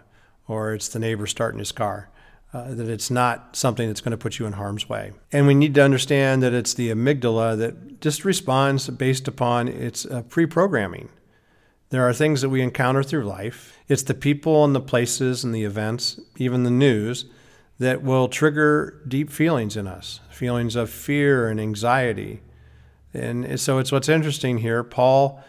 or 0.49 0.73
it's 0.73 0.89
the 0.89 0.99
neighbor 0.99 1.25
starting 1.25 1.59
his 1.59 1.71
car." 1.71 2.09
Uh, 2.53 2.73
that 2.73 2.89
it's 2.89 3.09
not 3.09 3.55
something 3.55 3.87
that's 3.87 4.01
going 4.01 4.11
to 4.11 4.17
put 4.17 4.37
you 4.37 4.45
in 4.45 4.53
harm's 4.53 4.89
way. 4.89 5.13
And 5.31 5.47
we 5.47 5.53
need 5.53 5.73
to 5.75 5.83
understand 5.83 6.43
that 6.43 6.53
it's 6.53 6.73
the 6.73 6.89
amygdala 6.89 7.57
that 7.57 8.01
just 8.01 8.25
responds 8.25 8.89
based 8.89 9.27
upon 9.27 9.67
its 9.67 10.05
uh, 10.05 10.23
pre 10.23 10.45
programming. 10.45 11.09
There 11.89 12.07
are 12.07 12.13
things 12.13 12.41
that 12.41 12.49
we 12.49 12.61
encounter 12.61 13.03
through 13.03 13.25
life. 13.25 13.77
It's 13.87 14.03
the 14.03 14.13
people 14.13 14.63
and 14.63 14.73
the 14.73 14.81
places 14.81 15.43
and 15.43 15.53
the 15.53 15.65
events, 15.65 16.19
even 16.37 16.63
the 16.63 16.71
news, 16.71 17.25
that 17.79 18.01
will 18.03 18.27
trigger 18.27 19.01
deep 19.07 19.29
feelings 19.29 19.75
in 19.75 19.87
us 19.87 20.19
feelings 20.29 20.75
of 20.75 20.89
fear 20.89 21.49
and 21.49 21.59
anxiety. 21.59 22.41
And 23.13 23.59
so 23.59 23.77
it's 23.77 23.91
what's 23.91 24.09
interesting 24.09 24.57
here. 24.57 24.83
Paul, 24.83 25.39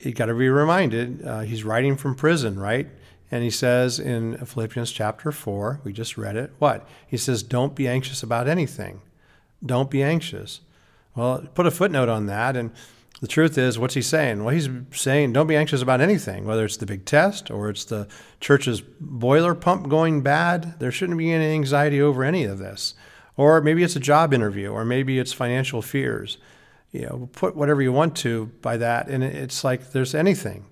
you 0.00 0.12
got 0.12 0.26
to 0.26 0.34
be 0.34 0.50
reminded, 0.50 1.24
uh, 1.24 1.40
he's 1.40 1.64
writing 1.64 1.96
from 1.96 2.14
prison, 2.14 2.58
right? 2.58 2.86
And 3.30 3.42
he 3.42 3.50
says 3.50 3.98
in 3.98 4.36
Philippians 4.36 4.92
chapter 4.92 5.32
4, 5.32 5.80
we 5.84 5.92
just 5.92 6.16
read 6.16 6.36
it, 6.36 6.52
what? 6.58 6.88
He 7.06 7.16
says, 7.16 7.42
Don't 7.42 7.74
be 7.74 7.88
anxious 7.88 8.22
about 8.22 8.48
anything. 8.48 9.00
Don't 9.64 9.90
be 9.90 10.02
anxious. 10.02 10.60
Well, 11.14 11.46
put 11.54 11.66
a 11.66 11.70
footnote 11.70 12.08
on 12.08 12.26
that. 12.26 12.56
And 12.56 12.70
the 13.20 13.26
truth 13.26 13.58
is, 13.58 13.78
what's 13.78 13.94
he 13.94 14.02
saying? 14.02 14.44
Well, 14.44 14.54
he's 14.54 14.68
saying, 14.92 15.32
Don't 15.32 15.48
be 15.48 15.56
anxious 15.56 15.82
about 15.82 16.00
anything, 16.00 16.44
whether 16.44 16.64
it's 16.64 16.76
the 16.76 16.86
big 16.86 17.04
test 17.04 17.50
or 17.50 17.68
it's 17.68 17.84
the 17.84 18.06
church's 18.40 18.80
boiler 19.00 19.54
pump 19.54 19.88
going 19.88 20.20
bad. 20.20 20.78
There 20.78 20.92
shouldn't 20.92 21.18
be 21.18 21.32
any 21.32 21.52
anxiety 21.52 22.00
over 22.00 22.22
any 22.22 22.44
of 22.44 22.58
this. 22.58 22.94
Or 23.36 23.60
maybe 23.60 23.82
it's 23.82 23.96
a 23.96 24.00
job 24.00 24.32
interview, 24.32 24.68
or 24.68 24.84
maybe 24.84 25.18
it's 25.18 25.32
financial 25.32 25.82
fears. 25.82 26.38
You 26.92 27.02
know, 27.02 27.28
put 27.32 27.56
whatever 27.56 27.82
you 27.82 27.92
want 27.92 28.16
to 28.18 28.46
by 28.62 28.76
that. 28.76 29.08
And 29.08 29.24
it's 29.24 29.64
like 29.64 29.92
there's 29.92 30.14
anything. 30.14 30.66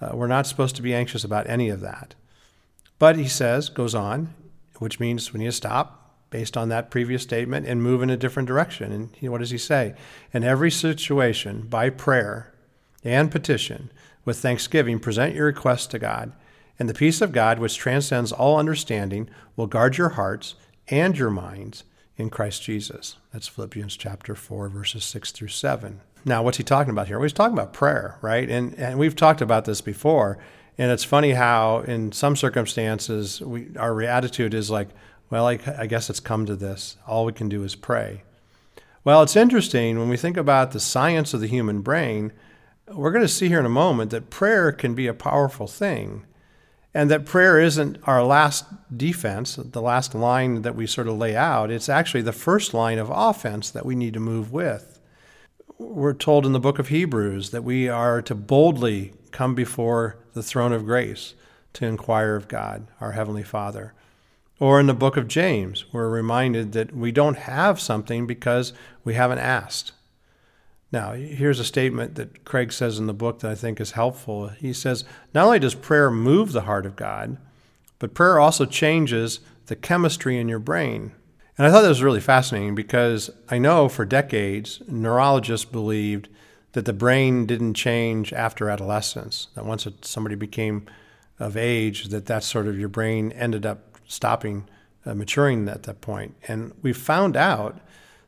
Uh, 0.00 0.10
we're 0.14 0.26
not 0.26 0.46
supposed 0.46 0.76
to 0.76 0.82
be 0.82 0.94
anxious 0.94 1.24
about 1.24 1.48
any 1.48 1.68
of 1.68 1.80
that. 1.80 2.14
But 2.98 3.16
he 3.16 3.28
says, 3.28 3.68
goes 3.68 3.94
on, 3.94 4.34
which 4.78 5.00
means 5.00 5.32
we 5.32 5.40
need 5.40 5.46
to 5.46 5.52
stop 5.52 6.06
based 6.30 6.56
on 6.56 6.68
that 6.68 6.90
previous 6.90 7.22
statement 7.22 7.66
and 7.66 7.82
move 7.82 8.02
in 8.02 8.10
a 8.10 8.16
different 8.16 8.48
direction. 8.48 8.92
And 8.92 9.10
he, 9.16 9.28
what 9.28 9.38
does 9.38 9.50
he 9.50 9.58
say? 9.58 9.94
In 10.32 10.44
every 10.44 10.70
situation, 10.70 11.62
by 11.62 11.90
prayer 11.90 12.52
and 13.04 13.30
petition, 13.30 13.90
with 14.24 14.38
thanksgiving, 14.38 14.98
present 14.98 15.34
your 15.34 15.46
requests 15.46 15.86
to 15.88 15.98
God. 15.98 16.32
And 16.78 16.88
the 16.88 16.94
peace 16.94 17.20
of 17.20 17.32
God, 17.32 17.58
which 17.58 17.78
transcends 17.78 18.32
all 18.32 18.58
understanding, 18.58 19.30
will 19.54 19.66
guard 19.66 19.96
your 19.96 20.10
hearts 20.10 20.56
and 20.88 21.16
your 21.16 21.30
minds 21.30 21.84
in 22.16 22.28
Christ 22.28 22.62
Jesus. 22.62 23.16
That's 23.32 23.48
Philippians 23.48 23.96
chapter 23.96 24.34
4, 24.34 24.68
verses 24.68 25.04
6 25.04 25.32
through 25.32 25.48
7. 25.48 26.00
Now, 26.26 26.42
what's 26.42 26.56
he 26.56 26.64
talking 26.64 26.90
about 26.90 27.06
here? 27.06 27.18
Well, 27.18 27.22
he's 27.22 27.32
talking 27.32 27.56
about 27.56 27.72
prayer, 27.72 28.18
right? 28.20 28.50
And, 28.50 28.74
and 28.74 28.98
we've 28.98 29.14
talked 29.14 29.40
about 29.40 29.64
this 29.64 29.80
before. 29.80 30.38
And 30.76 30.90
it's 30.90 31.04
funny 31.04 31.30
how, 31.30 31.78
in 31.86 32.10
some 32.10 32.34
circumstances, 32.34 33.40
we, 33.40 33.68
our 33.78 34.02
attitude 34.02 34.52
is 34.52 34.68
like, 34.68 34.88
well, 35.30 35.46
I, 35.46 35.60
I 35.78 35.86
guess 35.86 36.10
it's 36.10 36.18
come 36.18 36.44
to 36.46 36.56
this. 36.56 36.96
All 37.06 37.24
we 37.24 37.32
can 37.32 37.48
do 37.48 37.62
is 37.62 37.76
pray. 37.76 38.24
Well, 39.04 39.22
it's 39.22 39.36
interesting 39.36 40.00
when 40.00 40.08
we 40.08 40.16
think 40.16 40.36
about 40.36 40.72
the 40.72 40.80
science 40.80 41.32
of 41.32 41.40
the 41.40 41.46
human 41.46 41.80
brain, 41.80 42.32
we're 42.88 43.12
going 43.12 43.24
to 43.24 43.28
see 43.28 43.46
here 43.46 43.60
in 43.60 43.66
a 43.66 43.70
moment 43.70 44.10
that 44.10 44.28
prayer 44.28 44.72
can 44.72 44.96
be 44.96 45.06
a 45.06 45.14
powerful 45.14 45.68
thing. 45.68 46.26
And 46.92 47.08
that 47.08 47.24
prayer 47.24 47.60
isn't 47.60 47.98
our 48.02 48.24
last 48.24 48.64
defense, 48.96 49.56
the 49.56 49.82
last 49.82 50.12
line 50.12 50.62
that 50.62 50.74
we 50.74 50.88
sort 50.88 51.06
of 51.06 51.18
lay 51.18 51.36
out. 51.36 51.70
It's 51.70 51.88
actually 51.88 52.22
the 52.22 52.32
first 52.32 52.74
line 52.74 52.98
of 52.98 53.12
offense 53.14 53.70
that 53.70 53.86
we 53.86 53.94
need 53.94 54.14
to 54.14 54.20
move 54.20 54.50
with. 54.50 54.95
We're 55.78 56.14
told 56.14 56.46
in 56.46 56.52
the 56.52 56.58
book 56.58 56.78
of 56.78 56.88
Hebrews 56.88 57.50
that 57.50 57.62
we 57.62 57.86
are 57.86 58.22
to 58.22 58.34
boldly 58.34 59.12
come 59.30 59.54
before 59.54 60.16
the 60.32 60.42
throne 60.42 60.72
of 60.72 60.86
grace 60.86 61.34
to 61.74 61.84
inquire 61.84 62.34
of 62.34 62.48
God, 62.48 62.86
our 62.98 63.12
Heavenly 63.12 63.42
Father. 63.42 63.92
Or 64.58 64.80
in 64.80 64.86
the 64.86 64.94
book 64.94 65.18
of 65.18 65.28
James, 65.28 65.84
we're 65.92 66.08
reminded 66.08 66.72
that 66.72 66.96
we 66.96 67.12
don't 67.12 67.36
have 67.36 67.78
something 67.78 68.26
because 68.26 68.72
we 69.04 69.12
haven't 69.12 69.40
asked. 69.40 69.92
Now, 70.90 71.12
here's 71.12 71.60
a 71.60 71.64
statement 71.64 72.14
that 72.14 72.46
Craig 72.46 72.72
says 72.72 72.98
in 72.98 73.06
the 73.06 73.12
book 73.12 73.40
that 73.40 73.50
I 73.50 73.54
think 73.54 73.78
is 73.78 73.90
helpful. 73.90 74.48
He 74.48 74.72
says, 74.72 75.04
Not 75.34 75.44
only 75.44 75.58
does 75.58 75.74
prayer 75.74 76.10
move 76.10 76.52
the 76.52 76.62
heart 76.62 76.86
of 76.86 76.96
God, 76.96 77.36
but 77.98 78.14
prayer 78.14 78.40
also 78.40 78.64
changes 78.64 79.40
the 79.66 79.76
chemistry 79.76 80.38
in 80.38 80.48
your 80.48 80.58
brain. 80.58 81.12
And 81.58 81.66
I 81.66 81.70
thought 81.70 81.82
that 81.82 81.88
was 81.88 82.02
really 82.02 82.20
fascinating 82.20 82.74
because 82.74 83.30
I 83.48 83.58
know 83.58 83.88
for 83.88 84.04
decades, 84.04 84.82
neurologists 84.88 85.64
believed 85.64 86.28
that 86.72 86.84
the 86.84 86.92
brain 86.92 87.46
didn't 87.46 87.74
change 87.74 88.32
after 88.32 88.68
adolescence, 88.68 89.48
that 89.54 89.64
once 89.64 89.86
somebody 90.02 90.34
became 90.34 90.86
of 91.38 91.56
age, 91.56 92.08
that 92.08 92.26
that 92.26 92.44
sort 92.44 92.66
of 92.66 92.78
your 92.78 92.88
brain 92.88 93.32
ended 93.32 93.64
up 93.64 93.98
stopping 94.06 94.68
uh, 95.06 95.14
maturing 95.14 95.68
at 95.68 95.84
that 95.84 96.00
point. 96.00 96.34
And 96.48 96.74
we 96.82 96.92
found 96.92 97.36
out 97.36 97.80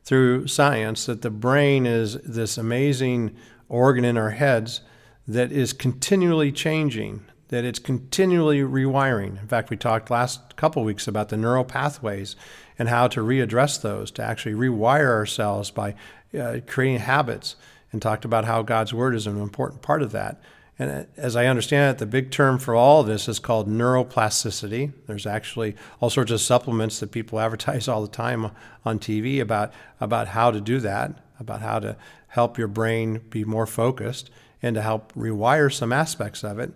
through 0.03 0.47
science 0.47 1.05
that 1.05 1.21
the 1.21 1.29
brain 1.29 1.85
is 1.85 2.15
this 2.21 2.57
amazing 2.57 3.35
organ 3.67 4.05
in 4.05 4.17
our 4.17 4.31
heads 4.31 4.81
that 5.27 5.51
is 5.51 5.73
continually 5.73 6.51
changing, 6.51 7.23
that 7.49 7.65
it's 7.65 7.79
continually 7.79 8.59
rewiring. 8.61 9.39
In 9.39 9.47
fact, 9.47 9.69
we 9.69 9.77
talked 9.77 10.09
last 10.09 10.55
couple 10.55 10.83
weeks 10.83 11.07
about 11.07 11.29
the 11.29 11.37
neural 11.37 11.63
pathways 11.63 12.35
and 12.79 12.89
how 12.89 13.07
to 13.09 13.19
readdress 13.19 13.81
those, 13.81 14.09
to 14.11 14.23
actually 14.23 14.55
rewire 14.55 15.09
ourselves 15.09 15.69
by 15.69 15.93
uh, 16.39 16.59
creating 16.65 16.99
habits, 16.99 17.55
and 17.91 18.01
talked 18.01 18.25
about 18.25 18.45
how 18.45 18.61
God's 18.61 18.93
Word 18.93 19.15
is 19.15 19.27
an 19.27 19.39
important 19.39 19.81
part 19.81 20.01
of 20.01 20.11
that. 20.13 20.41
And 20.79 21.07
as 21.17 21.35
I 21.35 21.47
understand 21.47 21.95
it, 21.95 21.99
the 21.99 22.05
big 22.05 22.31
term 22.31 22.57
for 22.57 22.73
all 22.73 23.01
of 23.01 23.07
this 23.07 23.27
is 23.27 23.37
called 23.37 23.67
neuroplasticity. 23.67 24.93
There's 25.07 25.27
actually 25.27 25.75
all 25.99 26.09
sorts 26.09 26.31
of 26.31 26.39
supplements 26.39 27.01
that 27.01 27.11
people 27.11 27.39
advertise 27.39 27.87
all 27.87 28.01
the 28.01 28.07
time 28.07 28.51
on 28.85 28.97
TV 28.97 29.41
about, 29.41 29.73
about 29.99 30.29
how 30.29 30.51
to 30.51 30.61
do 30.61 30.79
that, 30.79 31.19
about 31.37 31.61
how 31.61 31.79
to 31.79 31.97
help 32.29 32.57
your 32.57 32.69
brain 32.69 33.21
be 33.29 33.43
more 33.43 33.65
focused 33.65 34.29
and 34.61 34.75
to 34.75 34.81
help 34.81 35.13
rewire 35.13 35.73
some 35.73 35.91
aspects 35.91 36.43
of 36.43 36.59
it. 36.59 36.71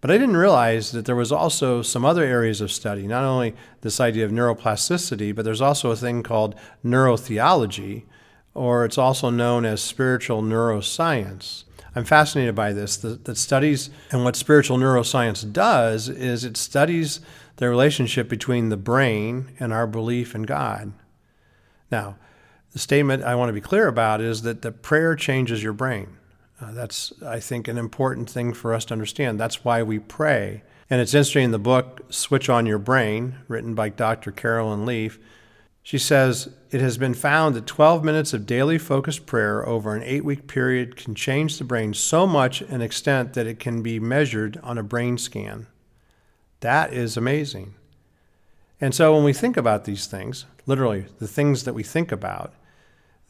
But 0.00 0.10
I 0.10 0.16
didn't 0.16 0.36
realize 0.36 0.92
that 0.92 1.04
there 1.04 1.16
was 1.16 1.30
also 1.30 1.82
some 1.82 2.04
other 2.04 2.24
areas 2.24 2.60
of 2.60 2.72
study, 2.72 3.06
not 3.06 3.22
only 3.22 3.54
this 3.82 4.00
idea 4.00 4.24
of 4.24 4.32
neuroplasticity, 4.32 5.34
but 5.34 5.44
there's 5.44 5.60
also 5.60 5.90
a 5.90 5.96
thing 5.96 6.22
called 6.22 6.54
neurotheology, 6.84 8.04
or 8.54 8.84
it's 8.84 8.98
also 8.98 9.28
known 9.28 9.66
as 9.66 9.82
spiritual 9.82 10.42
neuroscience. 10.42 11.64
I'm 11.94 12.04
fascinated 12.04 12.54
by 12.54 12.72
this. 12.72 12.96
That 12.96 13.36
studies 13.36 13.90
and 14.10 14.24
what 14.24 14.36
spiritual 14.36 14.78
neuroscience 14.78 15.50
does 15.52 16.08
is 16.08 16.44
it 16.44 16.56
studies 16.56 17.20
the 17.56 17.68
relationship 17.68 18.28
between 18.28 18.68
the 18.68 18.76
brain 18.76 19.50
and 19.60 19.72
our 19.72 19.86
belief 19.86 20.34
in 20.34 20.44
God. 20.44 20.92
Now, 21.90 22.16
the 22.72 22.78
statement 22.78 23.24
I 23.24 23.34
want 23.34 23.48
to 23.48 23.52
be 23.52 23.60
clear 23.60 23.88
about 23.88 24.20
is 24.20 24.42
that 24.42 24.62
the 24.62 24.72
prayer 24.72 25.16
changes 25.16 25.62
your 25.62 25.72
brain. 25.72 26.16
Uh, 26.60 26.72
that's, 26.72 27.12
I 27.24 27.40
think, 27.40 27.68
an 27.68 27.78
important 27.78 28.28
thing 28.28 28.52
for 28.52 28.74
us 28.74 28.84
to 28.86 28.94
understand. 28.94 29.40
That's 29.40 29.64
why 29.64 29.82
we 29.82 29.98
pray. 29.98 30.62
And 30.90 31.00
it's 31.00 31.14
interesting 31.14 31.44
in 31.44 31.50
the 31.52 31.58
book, 31.58 32.02
Switch 32.10 32.48
on 32.48 32.66
Your 32.66 32.78
Brain, 32.78 33.36
written 33.48 33.74
by 33.74 33.88
Dr. 33.88 34.30
Carolyn 34.30 34.84
Leaf, 34.84 35.18
she 35.82 35.98
says, 35.98 36.50
It 36.70 36.80
has 36.80 36.98
been 36.98 37.14
found 37.14 37.54
that 37.54 37.66
12 37.66 38.04
minutes 38.04 38.32
of 38.32 38.46
daily 38.46 38.78
focused 38.78 39.26
prayer 39.26 39.66
over 39.66 39.94
an 39.94 40.02
eight 40.02 40.24
week 40.24 40.46
period 40.46 40.96
can 40.96 41.14
change 41.14 41.58
the 41.58 41.64
brain 41.64 41.94
so 41.94 42.26
much 42.26 42.60
an 42.60 42.82
extent 42.82 43.32
that 43.32 43.46
it 43.46 43.58
can 43.58 43.82
be 43.82 43.98
measured 43.98 44.58
on 44.62 44.78
a 44.78 44.82
brain 44.82 45.18
scan. 45.18 45.66
That 46.60 46.92
is 46.92 47.16
amazing. 47.16 47.74
And 48.80 48.94
so 48.94 49.14
when 49.14 49.24
we 49.24 49.32
think 49.32 49.56
about 49.56 49.84
these 49.84 50.06
things, 50.06 50.44
literally 50.66 51.06
the 51.18 51.28
things 51.28 51.64
that 51.64 51.74
we 51.74 51.82
think 51.82 52.12
about, 52.12 52.54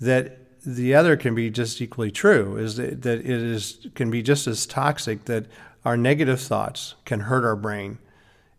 that 0.00 0.39
the 0.64 0.95
other 0.95 1.17
can 1.17 1.35
be 1.35 1.50
just 1.50 1.81
equally 1.81 2.11
true 2.11 2.57
is 2.57 2.76
that, 2.76 3.02
that 3.02 3.19
it 3.19 3.26
is 3.26 3.87
can 3.95 4.11
be 4.11 4.23
just 4.23 4.47
as 4.47 4.67
toxic 4.67 5.25
that 5.25 5.47
our 5.85 5.97
negative 5.97 6.40
thoughts 6.40 6.95
can 7.05 7.21
hurt 7.21 7.45
our 7.45 7.57
brain 7.57 7.99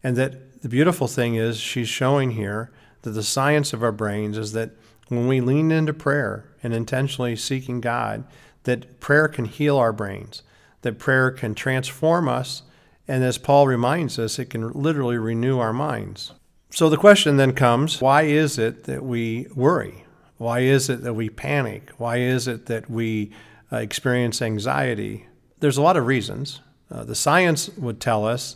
and 0.03 0.15
that 0.15 0.61
the 0.61 0.69
beautiful 0.69 1.07
thing 1.07 1.35
is 1.35 1.57
she's 1.57 1.89
showing 1.89 2.31
here 2.31 2.71
that 3.01 3.11
the 3.11 3.23
science 3.23 3.73
of 3.73 3.83
our 3.83 3.91
brains 3.91 4.37
is 4.37 4.51
that 4.53 4.71
when 5.07 5.27
we 5.27 5.41
lean 5.41 5.71
into 5.71 5.93
prayer 5.93 6.45
and 6.63 6.73
intentionally 6.73 7.35
seeking 7.35 7.81
God, 7.81 8.23
that 8.63 8.99
prayer 8.99 9.27
can 9.27 9.45
heal 9.45 9.77
our 9.77 9.91
brains, 9.91 10.43
that 10.83 10.99
prayer 10.99 11.31
can 11.31 11.55
transform 11.55 12.27
us, 12.27 12.63
and 13.07 13.23
as 13.23 13.37
Paul 13.37 13.67
reminds 13.67 14.17
us, 14.19 14.39
it 14.39 14.49
can 14.51 14.71
literally 14.71 15.17
renew 15.17 15.59
our 15.59 15.73
minds. 15.73 16.31
So 16.69 16.89
the 16.89 16.97
question 16.97 17.37
then 17.37 17.53
comes 17.53 17.99
why 17.99 18.23
is 18.23 18.57
it 18.57 18.85
that 18.85 19.03
we 19.03 19.47
worry? 19.53 20.05
Why 20.41 20.61
is 20.61 20.89
it 20.89 21.03
that 21.03 21.13
we 21.13 21.29
panic? 21.29 21.91
Why 21.99 22.17
is 22.17 22.47
it 22.47 22.65
that 22.65 22.89
we 22.89 23.29
uh, 23.71 23.77
experience 23.77 24.41
anxiety? 24.41 25.27
There's 25.59 25.77
a 25.77 25.83
lot 25.83 25.97
of 25.97 26.07
reasons. 26.07 26.61
Uh, 26.89 27.03
the 27.03 27.13
science 27.13 27.69
would 27.77 27.99
tell 27.99 28.25
us 28.25 28.55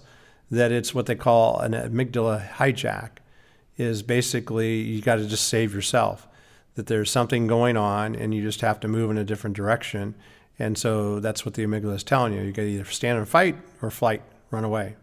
that 0.50 0.72
it's 0.72 0.96
what 0.96 1.06
they 1.06 1.14
call 1.14 1.60
an 1.60 1.74
amygdala 1.74 2.50
hijack 2.54 3.18
is 3.78 4.02
basically 4.02 4.78
you 4.82 5.00
got 5.00 5.18
to 5.18 5.28
just 5.28 5.48
save 5.48 5.76
yourself. 5.76 6.28
That 6.74 6.88
there's 6.88 7.12
something 7.12 7.46
going 7.46 7.78
on 7.78 8.16
and 8.16 8.34
you 8.34 8.42
just 8.42 8.62
have 8.62 8.80
to 8.80 8.88
move 8.88 9.12
in 9.12 9.20
a 9.20 9.24
different 9.24 9.56
direction. 9.56 10.16
And 10.58 10.80
so 10.80 11.20
that's 11.20 11.46
what 11.46 11.54
the 11.54 11.68
amygdala 11.68 11.98
is 11.98 12.04
telling 12.04 12.34
you. 12.34 12.42
You 12.42 12.52
got 12.52 12.64
to 12.64 12.68
either 12.68 12.86
stand 12.86 13.20
and 13.20 13.30
fight 13.30 13.58
or 13.84 13.92
flight, 13.92 14.24
run 14.50 14.64
away. 14.64 14.96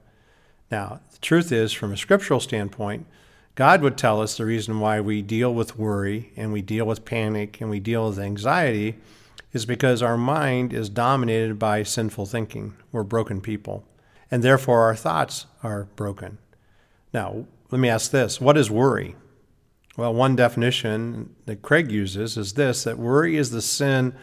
Now, 0.69 0.99
the 1.13 1.19
truth 1.19 1.53
is, 1.53 1.73
from 1.73 1.93
a 1.93 1.97
scriptural 1.97 2.41
standpoint, 2.41 3.07
God 3.55 3.83
would 3.83 3.99
tell 3.99 4.23
us 4.23 4.37
the 4.37 4.47
reason 4.47 4.81
why 4.81 5.01
we 5.01 5.21
deal 5.21 5.53
with 5.53 5.79
worry 5.79 6.33
and 6.37 6.53
we 6.53 6.63
deal 6.63 6.87
with 6.87 7.05
panic 7.05 7.61
and 7.61 7.69
we 7.69 7.81
deal 7.81 8.09
with 8.09 8.19
anxiety 8.19 8.97
is 9.53 9.67
because 9.67 10.01
our 10.01 10.17
mind 10.17 10.73
is 10.73 10.89
dominated 10.89 11.59
by 11.59 11.83
sinful 11.83 12.25
thinking. 12.25 12.75
We're 12.93 13.03
broken 13.03 13.43
people. 13.43 13.85
And 14.31 14.43
therefore, 14.43 14.81
our 14.85 14.97
thoughts 14.97 15.45
are 15.63 15.89
broken. 15.97 16.39
Now, 17.13 17.45
let 17.71 17.79
me 17.79 17.91
ask 17.91 18.11
this 18.11 18.41
what 18.41 18.57
is 18.57 18.71
worry? 18.71 19.17
Well, 19.99 20.15
one 20.15 20.35
definition 20.35 21.35
that 21.45 21.61
Craig 21.61 21.93
uses 21.93 22.39
is 22.39 22.55
this 22.55 22.85
that 22.85 22.97
worry 22.97 23.37
is 23.37 23.51
the 23.51 23.61
sin 23.61 24.15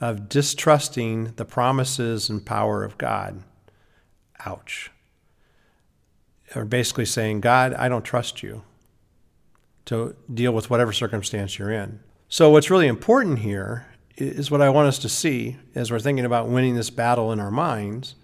of 0.00 0.28
distrusting 0.28 1.32
the 1.34 1.44
promises 1.44 2.30
and 2.30 2.46
power 2.46 2.84
of 2.84 2.98
God. 2.98 3.42
Ouch. 4.44 4.92
Or 6.54 6.64
basically 6.64 7.06
saying, 7.06 7.40
God, 7.40 7.74
I 7.74 7.88
don't 7.88 8.04
trust 8.04 8.44
you 8.44 8.62
to 9.86 10.14
deal 10.32 10.52
with 10.52 10.70
whatever 10.70 10.92
circumstance 10.92 11.58
you're 11.58 11.72
in. 11.72 12.00
So, 12.28 12.50
what's 12.50 12.70
really 12.70 12.88
important 12.88 13.40
here 13.40 13.86
is 14.16 14.50
what 14.50 14.60
I 14.60 14.70
want 14.70 14.88
us 14.88 14.98
to 15.00 15.08
see 15.08 15.56
as 15.74 15.90
we're 15.90 16.00
thinking 16.00 16.24
about 16.24 16.48
winning 16.48 16.74
this 16.74 16.90
battle 16.90 17.32
in 17.32 17.40
our 17.40 17.50
minds 17.50 18.14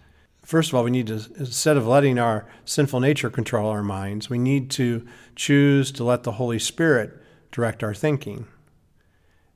first 0.45 0.71
of 0.71 0.75
all, 0.75 0.85
we 0.85 0.91
need 0.91 1.07
to, 1.07 1.21
instead 1.37 1.77
of 1.77 1.87
letting 1.87 2.19
our 2.19 2.47
sinful 2.65 3.01
nature 3.01 3.31
control 3.31 3.71
our 3.71 3.83
minds, 3.83 4.29
we 4.29 4.39
need 4.39 4.71
to 4.73 5.07
choose 5.37 5.91
to 5.93 6.05
let 6.05 6.25
the 6.25 6.33
Holy 6.33 6.59
Spirit 6.59 7.13
direct 7.51 7.83
our 7.83 7.95
thinking. 7.95 8.47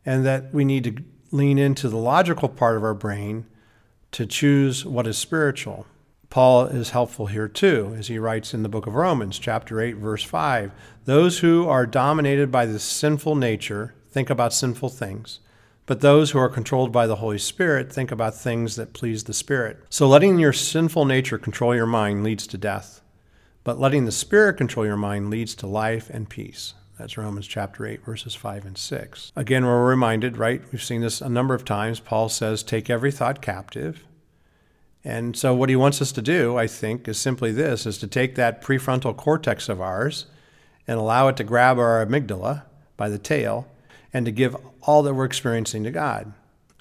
And 0.05 0.25
that 0.25 0.55
we 0.55 0.65
need 0.65 0.85
to 0.85 1.03
lean 1.33 1.59
into 1.59 1.89
the 1.89 1.97
logical 1.97 2.49
part 2.49 2.77
of 2.77 2.85
our 2.85 2.95
brain 2.95 3.47
to 4.13 4.27
choose 4.27 4.85
what 4.85 5.07
is 5.07 5.19
spiritual. 5.19 5.87
Paul 6.31 6.67
is 6.67 6.91
helpful 6.91 7.27
here 7.27 7.49
too, 7.49 7.95
as 7.99 8.09
he 8.09 8.19
writes 8.19 8.53
in 8.53 8.63
the 8.63 8.69
book 8.69 8.87
of 8.87 8.95
Romans, 8.95 9.39
chapter 9.39 9.81
8, 9.81 9.97
verse 9.97 10.23
5. 10.23 10.73
Those 11.05 11.39
who 11.39 11.69
are 11.69 11.87
dominated 11.87 12.51
by 12.51 12.67
the 12.67 12.79
sinful 12.79 13.37
nature 13.37 13.95
think 14.11 14.31
about 14.31 14.53
sinful 14.53 14.91
things 14.91 15.41
but 15.87 16.01
those 16.01 16.33
who 16.33 16.39
are 16.39 16.49
controlled 16.49 16.91
by 16.93 17.07
the 17.07 17.17
Holy 17.17 17.39
Spirit 17.39 17.93
think 17.93 18.11
about 18.11 18.35
things 18.35 18.77
that 18.77 18.93
please 18.93 19.25
the 19.25 19.33
Spirit. 19.33 19.79
So 19.89 20.09
letting 20.09 20.39
your 20.39 20.53
sinful 20.53 21.05
nature 21.05 21.39
control 21.39 21.75
your 21.75 21.87
mind 21.87 22.25
leads 22.25 22.47
to 22.49 22.59
death, 22.59 23.01
but 23.63 23.79
letting 23.79 24.05
the 24.05 24.13
Spirit 24.13 24.57
control 24.57 24.85
your 24.85 24.97
mind 24.97 25.31
leads 25.31 25.55
to 25.57 25.67
life 25.67 26.11
and 26.11 26.29
peace. 26.29 26.75
That's 26.99 27.17
Romans 27.17 27.47
chapter 27.47 27.87
8, 27.87 28.05
verses 28.05 28.35
5 28.35 28.67
and 28.67 28.77
6. 28.77 29.33
Again, 29.37 29.65
we're 29.65 29.87
reminded, 29.87 30.39
right? 30.39 30.63
We've 30.73 30.83
seen 30.83 31.03
this 31.03 31.21
a 31.21 31.29
number 31.29 31.55
of 31.55 31.65
times. 31.65 32.01
Paul 32.01 32.29
says, 32.29 32.63
Take 32.63 32.91
every 32.91 33.13
thought 33.13 33.41
captive. 33.41 34.03
And 35.07 35.37
so, 35.37 35.55
what 35.55 35.69
he 35.69 35.77
wants 35.77 36.03
us 36.03 36.11
to 36.11 36.21
do, 36.21 36.57
I 36.57 36.67
think, 36.67 37.07
is 37.07 37.17
simply 37.17 37.53
this 37.53 37.87
is 37.87 37.97
to 37.99 38.09
take 38.09 38.35
that 38.35 38.61
prefrontal 38.61 39.17
cortex 39.17 39.69
of 39.69 39.81
ours 39.81 40.27
and 40.89 40.99
allow 40.99 41.29
it 41.29 41.37
to 41.37 41.45
grab 41.45 41.79
our 41.79 42.05
amygdala 42.05 42.65
by 42.97 43.09
the 43.09 43.17
tail 43.17 43.69
and 44.13 44.27
to 44.27 44.33
give 44.33 44.57
all 44.83 45.05
that 45.05 45.15
we're 45.15 45.25
experiencing 45.25 45.85
to 45.85 45.93
God. 45.93 46.33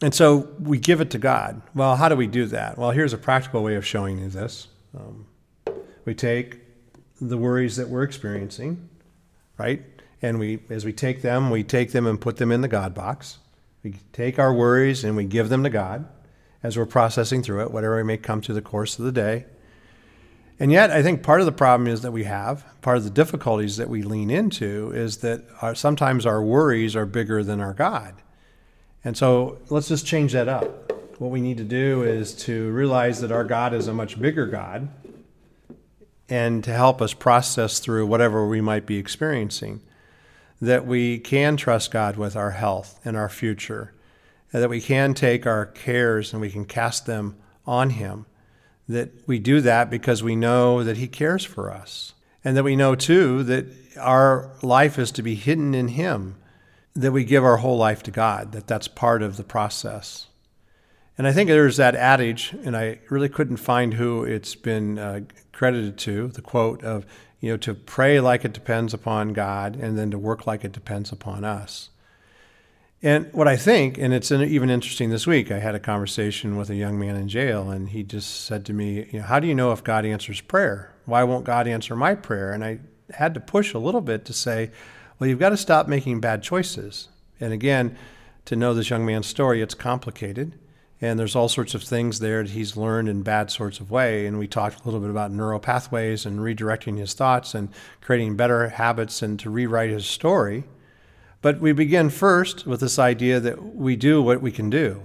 And 0.01 0.11
so 0.11 0.49
we 0.59 0.79
give 0.79 1.01
it 1.01 1.11
to 1.11 1.19
God. 1.19 1.61
Well, 1.75 1.97
how 1.97 2.09
do 2.09 2.15
we 2.15 2.25
do 2.25 2.47
that? 2.47 2.79
Well, 2.79 2.89
here's 2.89 3.13
a 3.13 3.17
practical 3.19 3.61
way 3.61 3.75
of 3.75 3.85
showing 3.85 4.17
you 4.17 4.29
this. 4.29 4.69
Um, 4.97 5.27
we 6.05 6.15
take 6.15 6.61
the 7.21 7.37
worries 7.37 7.75
that 7.75 7.89
we're 7.89 8.01
experiencing, 8.01 8.89
right? 9.59 9.83
And 10.23 10.39
we, 10.39 10.61
as 10.71 10.83
we 10.83 10.93
take 10.93 11.21
them, 11.21 11.51
we 11.51 11.63
take 11.63 11.91
them 11.91 12.07
and 12.07 12.19
put 12.19 12.37
them 12.37 12.51
in 12.51 12.61
the 12.61 12.67
God 12.67 12.95
box. 12.95 13.37
We 13.83 13.97
take 14.13 14.39
our 14.39 14.51
worries 14.51 15.03
and 15.03 15.15
we 15.15 15.25
give 15.25 15.49
them 15.49 15.63
to 15.63 15.69
God 15.69 16.07
as 16.65 16.77
we're 16.77 16.85
processing 16.87 17.43
through 17.43 17.61
it, 17.61 17.71
whatever 17.71 18.03
may 18.03 18.17
come 18.17 18.41
through 18.41 18.55
the 18.55 18.61
course 18.61 18.97
of 18.97 19.05
the 19.05 19.11
day. 19.11 19.45
And 20.59 20.71
yet, 20.71 20.89
I 20.89 21.03
think 21.03 21.21
part 21.21 21.41
of 21.41 21.45
the 21.45 21.51
problem 21.51 21.87
is 21.87 22.01
that 22.01 22.11
we 22.11 22.23
have, 22.23 22.65
part 22.81 22.97
of 22.97 23.03
the 23.03 23.09
difficulties 23.09 23.77
that 23.77 23.87
we 23.87 24.01
lean 24.01 24.31
into 24.31 24.91
is 24.91 25.17
that 25.17 25.43
our, 25.61 25.75
sometimes 25.75 26.25
our 26.25 26.41
worries 26.41 26.95
are 26.95 27.05
bigger 27.05 27.43
than 27.43 27.61
our 27.61 27.73
God. 27.73 28.15
And 29.03 29.15
so 29.15 29.59
let's 29.69 29.89
just 29.89 30.07
change 30.07 30.33
that 30.33 30.47
up. 30.47 30.91
What 31.19 31.29
we 31.29 31.39
need 31.39 31.57
to 31.57 31.63
do 31.63 32.03
is 32.03 32.33
to 32.45 32.71
realize 32.71 33.21
that 33.21 33.31
our 33.31 33.43
God 33.43 33.73
is 33.73 33.87
a 33.87 33.93
much 33.93 34.19
bigger 34.19 34.47
God 34.47 34.89
and 36.27 36.63
to 36.63 36.73
help 36.73 37.01
us 37.01 37.13
process 37.13 37.79
through 37.79 38.07
whatever 38.07 38.47
we 38.47 38.59
might 38.59 38.87
be 38.87 38.97
experiencing. 38.97 39.81
That 40.61 40.87
we 40.87 41.19
can 41.19 41.57
trust 41.57 41.91
God 41.91 42.17
with 42.17 42.35
our 42.35 42.51
health 42.51 42.99
and 43.05 43.15
our 43.15 43.29
future, 43.29 43.93
that 44.59 44.69
we 44.69 44.81
can 44.81 45.13
take 45.13 45.45
our 45.45 45.65
cares 45.65 46.31
and 46.31 46.41
we 46.41 46.49
can 46.49 46.65
cast 46.65 47.05
them 47.05 47.35
on 47.65 47.91
Him. 47.91 48.25
That 48.87 49.11
we 49.27 49.39
do 49.39 49.61
that 49.61 49.89
because 49.89 50.23
we 50.23 50.35
know 50.35 50.83
that 50.83 50.97
He 50.97 51.07
cares 51.07 51.43
for 51.43 51.71
us. 51.71 52.13
And 52.43 52.55
that 52.55 52.63
we 52.63 52.75
know 52.75 52.95
too 52.95 53.43
that 53.43 53.65
our 53.97 54.51
life 54.61 54.99
is 54.99 55.11
to 55.13 55.23
be 55.23 55.35
hidden 55.35 55.73
in 55.73 55.89
Him, 55.89 56.35
that 56.95 57.11
we 57.11 57.23
give 57.23 57.43
our 57.43 57.57
whole 57.57 57.77
life 57.77 58.03
to 58.03 58.11
God, 58.11 58.51
that 58.51 58.67
that's 58.67 58.87
part 58.87 59.23
of 59.23 59.37
the 59.37 59.43
process. 59.43 60.27
And 61.17 61.27
I 61.27 61.31
think 61.31 61.49
there's 61.49 61.77
that 61.77 61.95
adage, 61.95 62.53
and 62.63 62.75
I 62.75 62.99
really 63.09 63.29
couldn't 63.29 63.57
find 63.57 63.93
who 63.93 64.23
it's 64.23 64.53
been 64.53 64.99
uh, 64.99 65.21
credited 65.53 65.97
to 65.99 66.27
the 66.27 66.41
quote 66.41 66.83
of, 66.83 67.05
you 67.39 67.51
know, 67.51 67.57
to 67.57 67.73
pray 67.73 68.19
like 68.19 68.43
it 68.43 68.53
depends 68.53 68.93
upon 68.93 69.33
God 69.33 69.75
and 69.75 69.97
then 69.97 70.11
to 70.11 70.19
work 70.19 70.45
like 70.45 70.65
it 70.65 70.73
depends 70.73 71.11
upon 71.11 71.43
us. 71.43 71.89
And 73.01 73.31
what 73.33 73.47
I 73.47 73.55
think, 73.55 73.97
and 73.97 74.13
it's 74.13 74.31
even 74.31 74.69
interesting 74.69 75.09
this 75.09 75.27
week, 75.27 75.51
I 75.51 75.59
had 75.59 75.75
a 75.75 75.79
conversation 75.79 76.57
with 76.57 76.69
a 76.69 76.75
young 76.75 76.97
man 76.97 77.15
in 77.15 77.27
jail, 77.27 77.69
and 77.69 77.89
he 77.89 78.03
just 78.03 78.45
said 78.45 78.65
to 78.65 78.73
me, 78.73 79.07
you 79.11 79.19
know, 79.19 79.25
How 79.25 79.39
do 79.39 79.47
you 79.47 79.55
know 79.55 79.71
if 79.71 79.83
God 79.83 80.05
answers 80.05 80.41
prayer? 80.41 80.93
Why 81.05 81.23
won't 81.23 81.45
God 81.45 81.67
answer 81.67 81.95
my 81.95 82.15
prayer? 82.15 82.51
And 82.51 82.63
I 82.63 82.79
had 83.11 83.33
to 83.35 83.39
push 83.39 83.73
a 83.73 83.79
little 83.79 84.01
bit 84.01 84.25
to 84.25 84.33
say, 84.33 84.71
Well, 85.19 85.29
you've 85.29 85.39
got 85.39 85.49
to 85.49 85.57
stop 85.57 85.87
making 85.87 86.19
bad 86.21 86.41
choices. 86.41 87.09
And 87.39 87.53
again, 87.53 87.97
to 88.45 88.55
know 88.55 88.73
this 88.73 88.89
young 88.89 89.05
man's 89.05 89.27
story, 89.27 89.61
it's 89.61 89.73
complicated 89.73 90.57
and 91.01 91.19
there's 91.19 91.35
all 91.35 91.49
sorts 91.49 91.75
of 91.75 91.83
things 91.83 92.19
there 92.19 92.41
that 92.41 92.51
he's 92.51 92.77
learned 92.77 93.09
in 93.09 93.21
bad 93.21 93.51
sorts 93.51 93.79
of 93.79 93.91
way 93.91 94.25
and 94.25 94.39
we 94.39 94.47
talked 94.47 94.81
a 94.81 94.85
little 94.85 94.99
bit 94.99 95.09
about 95.09 95.31
neural 95.31 95.59
pathways 95.59 96.25
and 96.25 96.39
redirecting 96.39 96.97
his 96.97 97.13
thoughts 97.13 97.53
and 97.53 97.69
creating 98.01 98.35
better 98.35 98.69
habits 98.69 99.21
and 99.21 99.39
to 99.39 99.49
rewrite 99.49 99.89
his 99.89 100.05
story 100.05 100.63
but 101.45 101.59
we 101.59 101.73
begin 101.73 102.09
first 102.09 102.65
with 102.65 102.79
this 102.79 102.97
idea 102.97 103.39
that 103.39 103.75
we 103.75 103.95
do 103.95 104.19
what 104.19 104.41
we 104.41 104.51
can 104.51 104.67
do 104.67 104.99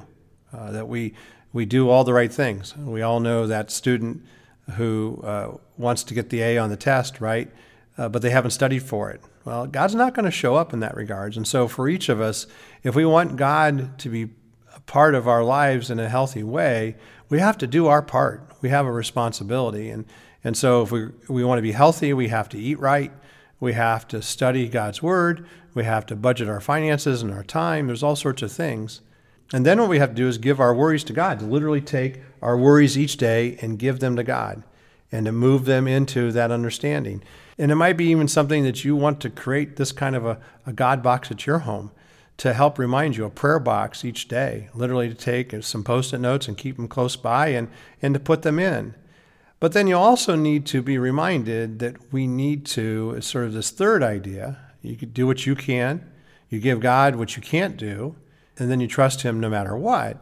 uh, 0.55 0.71
that 0.73 0.89
we 0.89 1.13
we 1.53 1.67
do 1.67 1.91
all 1.91 2.03
the 2.03 2.15
right 2.15 2.33
things 2.33 2.75
we 2.79 3.03
all 3.03 3.21
know 3.21 3.47
that 3.47 3.71
student 3.71 4.25
who 4.77 5.21
uh, 5.23 5.55
wants 5.77 6.03
to 6.03 6.15
get 6.15 6.31
the 6.31 6.41
a 6.41 6.57
on 6.57 6.71
the 6.71 6.79
test 6.79 7.21
right 7.21 7.51
uh, 7.99 8.09
but 8.09 8.23
they 8.23 8.31
haven't 8.31 8.53
studied 8.53 8.83
for 8.83 9.11
it 9.11 9.21
well 9.45 9.67
god's 9.67 9.95
not 9.95 10.15
going 10.15 10.25
to 10.25 10.31
show 10.31 10.57
up 10.57 10.73
in 10.73 10.81
that 10.81 10.97
regards 10.97 11.37
and 11.37 11.47
so 11.47 11.69
for 11.69 11.91
each 11.91 12.09
of 12.09 12.23
us 12.23 12.47
if 12.85 12.95
we 12.95 13.05
want 13.05 13.37
god 13.37 13.99
to 13.99 14.09
be 14.09 14.31
a 14.75 14.81
part 14.81 15.15
of 15.15 15.29
our 15.29 15.45
lives 15.45 15.91
in 15.91 15.99
a 15.99 16.09
healthy 16.09 16.43
way, 16.43 16.97
we 17.29 17.39
have 17.39 17.59
to 17.59 17.67
do 17.67 17.87
our 17.87 18.03
part. 18.03 18.43
We 18.61 18.69
have 18.71 18.87
a 18.87 18.93
responsibility. 18.93 19.91
And, 19.91 20.05
and 20.45 20.57
so 20.57 20.83
if 20.83 20.93
we, 20.93 21.09
we 21.29 21.45
want 21.45 21.59
to 21.59 21.63
be 21.63 21.73
healthy, 21.73 22.13
we 22.13 22.29
have 22.29 22.49
to 22.51 22.59
eat 22.59 22.79
right. 22.79 23.13
We 23.61 23.75
have 23.75 24.09
to 24.09 24.23
study 24.23 24.69
God's 24.69 25.03
word. 25.03 25.47
We 25.75 25.85
have 25.85 26.07
to 26.07 26.17
budget 26.17 26.49
our 26.49 26.61
finances 26.61 27.23
and 27.23 27.33
our 27.33 27.45
time. 27.45 27.87
There's 27.87 28.03
all 28.03 28.17
sorts 28.17 28.43
of 28.43 28.53
things. 28.53 29.01
And 29.53 29.67
then 29.67 29.81
what 29.81 29.89
we 29.89 29.99
have 29.99 30.11
to 30.11 30.15
do 30.15 30.29
is 30.29 30.39
give 30.39 30.61
our 30.61 30.75
worries 30.75 31.05
to 31.05 31.13
God, 31.13 31.41
to 31.41 31.45
literally 31.45 31.81
take 31.81 32.21
our 32.41 32.57
worries 32.57 32.97
each 32.97 33.17
day 33.17 33.57
and 33.61 33.79
give 33.79 34.01
them 34.01 34.17
to 34.17 34.23
God 34.23 34.63
and 35.13 35.27
to 35.27 35.33
move 35.33 35.65
them 35.65 35.89
into 35.89 36.31
that 36.33 36.53
understanding. 36.53 37.23
And 37.59 37.73
it 37.73 37.77
might 37.77 37.97
be 37.97 38.07
even 38.07 38.29
something 38.29 38.63
that 38.65 38.85
you 38.85 38.95
want 38.95 39.21
to 39.21 39.31
create 39.31 39.77
this 39.77 39.93
kind 39.93 40.15
of 40.15 40.25
a, 40.25 40.39
a 40.67 40.73
God 40.73 41.03
box 41.03 41.31
at 41.31 41.47
your 41.47 41.61
home 41.61 41.91
to 42.37 42.55
help 42.55 42.79
remind 42.79 43.17
you 43.17 43.25
a 43.25 43.31
prayer 43.31 43.59
box 43.59 44.05
each 44.05 44.29
day, 44.29 44.69
literally 44.73 45.09
to 45.09 45.15
take 45.15 45.55
some 45.63 45.85
post 45.85 46.15
it 46.15 46.19
notes 46.19 46.49
and 46.49 46.57
keep 46.57 46.77
them 46.77 46.89
close 46.89 47.17
by 47.17 47.49
and, 47.49 47.69
and 48.01 48.15
to 48.15 48.21
put 48.21 48.43
them 48.43 48.59
in. 48.59 48.95
But 49.59 49.73
then 49.73 49.87
you 49.87 49.97
also 49.97 50.37
need 50.37 50.65
to 50.67 50.81
be 50.81 50.97
reminded 50.97 51.81
that 51.81 52.13
we 52.13 52.27
need 52.27 52.65
to, 52.67 53.21
sort 53.21 53.45
of 53.45 53.53
this 53.53 53.71
third 53.71 54.03
idea, 54.03 54.59
you 54.83 54.97
do 54.97 55.27
what 55.27 55.47
you 55.47 55.55
can, 55.55 56.11
you 56.49 56.59
give 56.59 56.81
God 56.81 57.17
what 57.17 57.37
you 57.37 57.43
can't 57.43 57.77
do, 57.77 58.17
and 58.59 58.71
then 58.71 58.81
you 58.81 58.89
trust 58.89 59.23
Him 59.23 59.41
no 59.41 59.49
matter 59.49 59.77
what. 59.77 60.19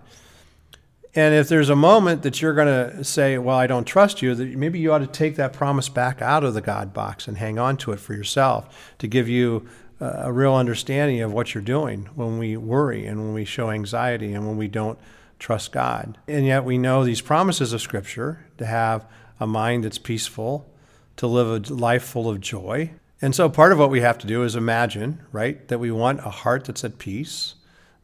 And 1.14 1.34
if 1.34 1.48
there's 1.48 1.70
a 1.70 1.76
moment 1.76 2.22
that 2.22 2.40
you're 2.42 2.54
going 2.54 2.68
to 2.68 3.02
say, 3.02 3.38
Well, 3.38 3.56
I 3.56 3.66
don't 3.66 3.84
trust 3.84 4.22
you, 4.22 4.34
that 4.34 4.56
maybe 4.56 4.78
you 4.78 4.92
ought 4.92 4.98
to 4.98 5.06
take 5.06 5.36
that 5.36 5.52
promise 5.52 5.88
back 5.88 6.20
out 6.22 6.44
of 6.44 6.54
the 6.54 6.60
God 6.60 6.92
box 6.92 7.26
and 7.26 7.38
hang 7.38 7.58
on 7.58 7.76
to 7.78 7.92
it 7.92 8.00
for 8.00 8.14
yourself 8.14 8.94
to 8.98 9.06
give 9.06 9.28
you 9.28 9.66
a 10.00 10.32
real 10.32 10.54
understanding 10.54 11.20
of 11.22 11.32
what 11.32 11.54
you're 11.54 11.62
doing 11.62 12.08
when 12.14 12.38
we 12.38 12.56
worry 12.56 13.06
and 13.06 13.18
when 13.18 13.34
we 13.34 13.44
show 13.44 13.70
anxiety 13.70 14.32
and 14.32 14.46
when 14.46 14.56
we 14.56 14.68
don't 14.68 14.98
trust 15.38 15.72
God. 15.72 16.18
And 16.28 16.46
yet 16.46 16.64
we 16.64 16.78
know 16.78 17.04
these 17.04 17.20
promises 17.20 17.72
of 17.72 17.80
Scripture 17.80 18.46
to 18.58 18.66
have 18.66 19.06
a 19.40 19.46
mind 19.46 19.84
that's 19.84 19.98
peaceful, 19.98 20.70
to 21.16 21.26
live 21.26 21.70
a 21.70 21.74
life 21.74 22.04
full 22.04 22.28
of 22.28 22.40
joy. 22.40 22.92
And 23.20 23.34
so 23.34 23.48
part 23.48 23.72
of 23.72 23.78
what 23.78 23.90
we 23.90 24.00
have 24.00 24.18
to 24.18 24.26
do 24.26 24.44
is 24.44 24.54
imagine, 24.54 25.20
right, 25.32 25.66
that 25.68 25.78
we 25.78 25.90
want 25.90 26.20
a 26.20 26.30
heart 26.30 26.64
that's 26.64 26.84
at 26.84 26.98
peace, 26.98 27.56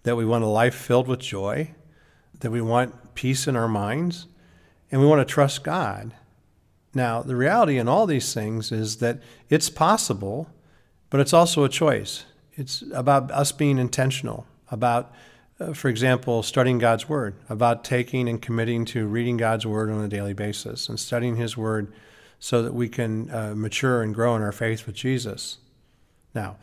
that 0.03 0.17
we 0.17 0.25
want 0.25 0.45
a 0.45 0.49
life 0.49 0.75
filled 0.75 1.07
with 1.07 1.21
joy, 1.21 1.73
that 2.41 2.51
we 2.51 2.61
want 2.61 3.15
peace 3.15 3.47
in 3.47 3.57
our 3.57 3.69
minds, 3.69 4.27
and 4.91 5.01
we 5.01 5.07
want 5.07 5.27
to 5.27 5.33
trust 5.33 5.63
God. 5.63 6.15
Now, 6.95 7.23
the 7.23 7.37
reality 7.37 7.79
in 7.79 7.89
all 7.89 8.07
these 8.07 8.35
things 8.35 8.73
is 8.73 8.97
that 8.97 9.21
it's 9.49 9.71
possible 9.71 10.49
but 11.15 11.21
it's 11.21 11.33
also 11.33 11.63
a 11.63 11.69
choice. 11.69 12.25
It's 12.55 12.83
about 12.93 13.31
us 13.31 13.53
being 13.53 13.79
intentional, 13.79 14.49
about, 14.73 15.15
uh, 15.61 15.73
for 15.73 15.89
example, 15.89 16.43
studying 16.43 16.79
God's 16.79 17.09
Word, 17.09 17.37
about 17.49 17.85
taking 17.85 18.29
and 18.29 18.43
committing 18.43 18.85
to 18.87 19.07
reading 19.07 19.37
God's 19.37 19.65
Word 19.65 19.91
on 19.91 20.03
a 20.03 20.09
daily 20.09 20.33
basis 20.33 20.89
and 20.89 20.99
studying 20.99 21.37
His 21.37 21.57
Word 21.57 21.93
so 22.45 22.61
that 22.61 22.75
we 22.75 22.91
can 22.91 23.31
uh, 23.31 23.55
mature 23.57 24.03
and 24.03 24.15
grow 24.15 24.37
in 24.37 24.43
our 24.43 24.53
faith 24.53 24.85
with 24.85 24.95
Jesus. 24.95 25.57
Now, 26.35 26.59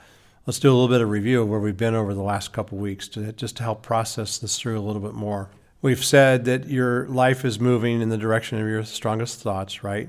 let's 0.45 0.59
do 0.59 0.69
a 0.69 0.75
little 0.75 0.87
bit 0.87 1.01
of 1.01 1.09
review 1.09 1.41
of 1.41 1.49
where 1.49 1.59
we've 1.59 1.75
been 1.75 1.95
over 1.95 2.13
the 2.13 2.21
last 2.21 2.53
couple 2.53 2.77
weeks 2.77 3.07
to, 3.07 3.33
just 3.33 3.57
to 3.57 3.63
help 3.63 3.81
process 3.81 4.37
this 4.37 4.59
through 4.59 4.77
a 4.77 4.85
little 4.85 5.01
bit 5.01 5.15
more. 5.15 5.49
We've 5.81 6.05
said 6.05 6.45
that 6.45 6.67
your 6.67 7.07
life 7.07 7.43
is 7.43 7.59
moving 7.59 7.99
in 7.99 8.09
the 8.09 8.17
direction 8.19 8.61
of 8.61 8.67
your 8.67 8.83
strongest 8.83 9.41
thoughts, 9.41 9.83
right? 9.83 10.07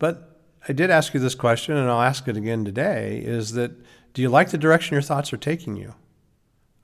But 0.00 0.40
I 0.68 0.72
did 0.72 0.90
ask 0.90 1.14
you 1.14 1.20
this 1.20 1.36
question, 1.36 1.76
and 1.76 1.88
I'll 1.88 2.02
ask 2.02 2.26
it 2.26 2.36
again 2.36 2.64
today 2.64 3.22
is 3.24 3.52
that 3.52 3.70
do 4.12 4.22
you 4.22 4.28
like 4.28 4.50
the 4.50 4.58
direction 4.58 4.94
your 4.94 5.02
thoughts 5.02 5.32
are 5.32 5.36
taking 5.36 5.76
you? 5.76 5.94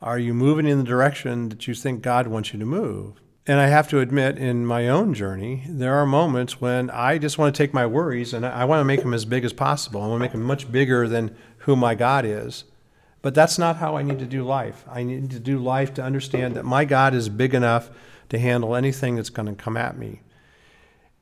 Are 0.00 0.16
you 0.16 0.32
moving 0.32 0.68
in 0.68 0.78
the 0.78 0.84
direction 0.84 1.48
that 1.48 1.66
you 1.66 1.74
think 1.74 2.02
God 2.02 2.28
wants 2.28 2.52
you 2.52 2.60
to 2.60 2.66
move? 2.66 3.20
And 3.46 3.58
I 3.58 3.68
have 3.68 3.88
to 3.88 4.00
admit, 4.00 4.38
in 4.38 4.66
my 4.66 4.88
own 4.88 5.14
journey, 5.14 5.64
there 5.68 5.94
are 5.94 6.06
moments 6.06 6.60
when 6.60 6.90
I 6.90 7.18
just 7.18 7.38
want 7.38 7.54
to 7.54 7.58
take 7.58 7.72
my 7.72 7.86
worries 7.86 8.34
and 8.34 8.44
I 8.44 8.64
want 8.64 8.80
to 8.80 8.84
make 8.84 9.00
them 9.00 9.14
as 9.14 9.24
big 9.24 9.44
as 9.44 9.52
possible. 9.52 10.02
I 10.02 10.08
want 10.08 10.20
to 10.20 10.24
make 10.24 10.32
them 10.32 10.42
much 10.42 10.70
bigger 10.70 11.08
than 11.08 11.34
who 11.58 11.74
my 11.74 11.94
God 11.94 12.24
is. 12.24 12.64
But 13.22 13.34
that's 13.34 13.58
not 13.58 13.76
how 13.76 13.96
I 13.96 14.02
need 14.02 14.18
to 14.18 14.26
do 14.26 14.44
life. 14.44 14.84
I 14.90 15.02
need 15.02 15.30
to 15.30 15.40
do 15.40 15.58
life 15.58 15.94
to 15.94 16.02
understand 16.02 16.54
that 16.54 16.64
my 16.64 16.84
God 16.84 17.14
is 17.14 17.28
big 17.28 17.54
enough 17.54 17.90
to 18.28 18.38
handle 18.38 18.74
anything 18.74 19.16
that's 19.16 19.30
going 19.30 19.48
to 19.48 19.62
come 19.62 19.76
at 19.76 19.98
me. 19.98 20.20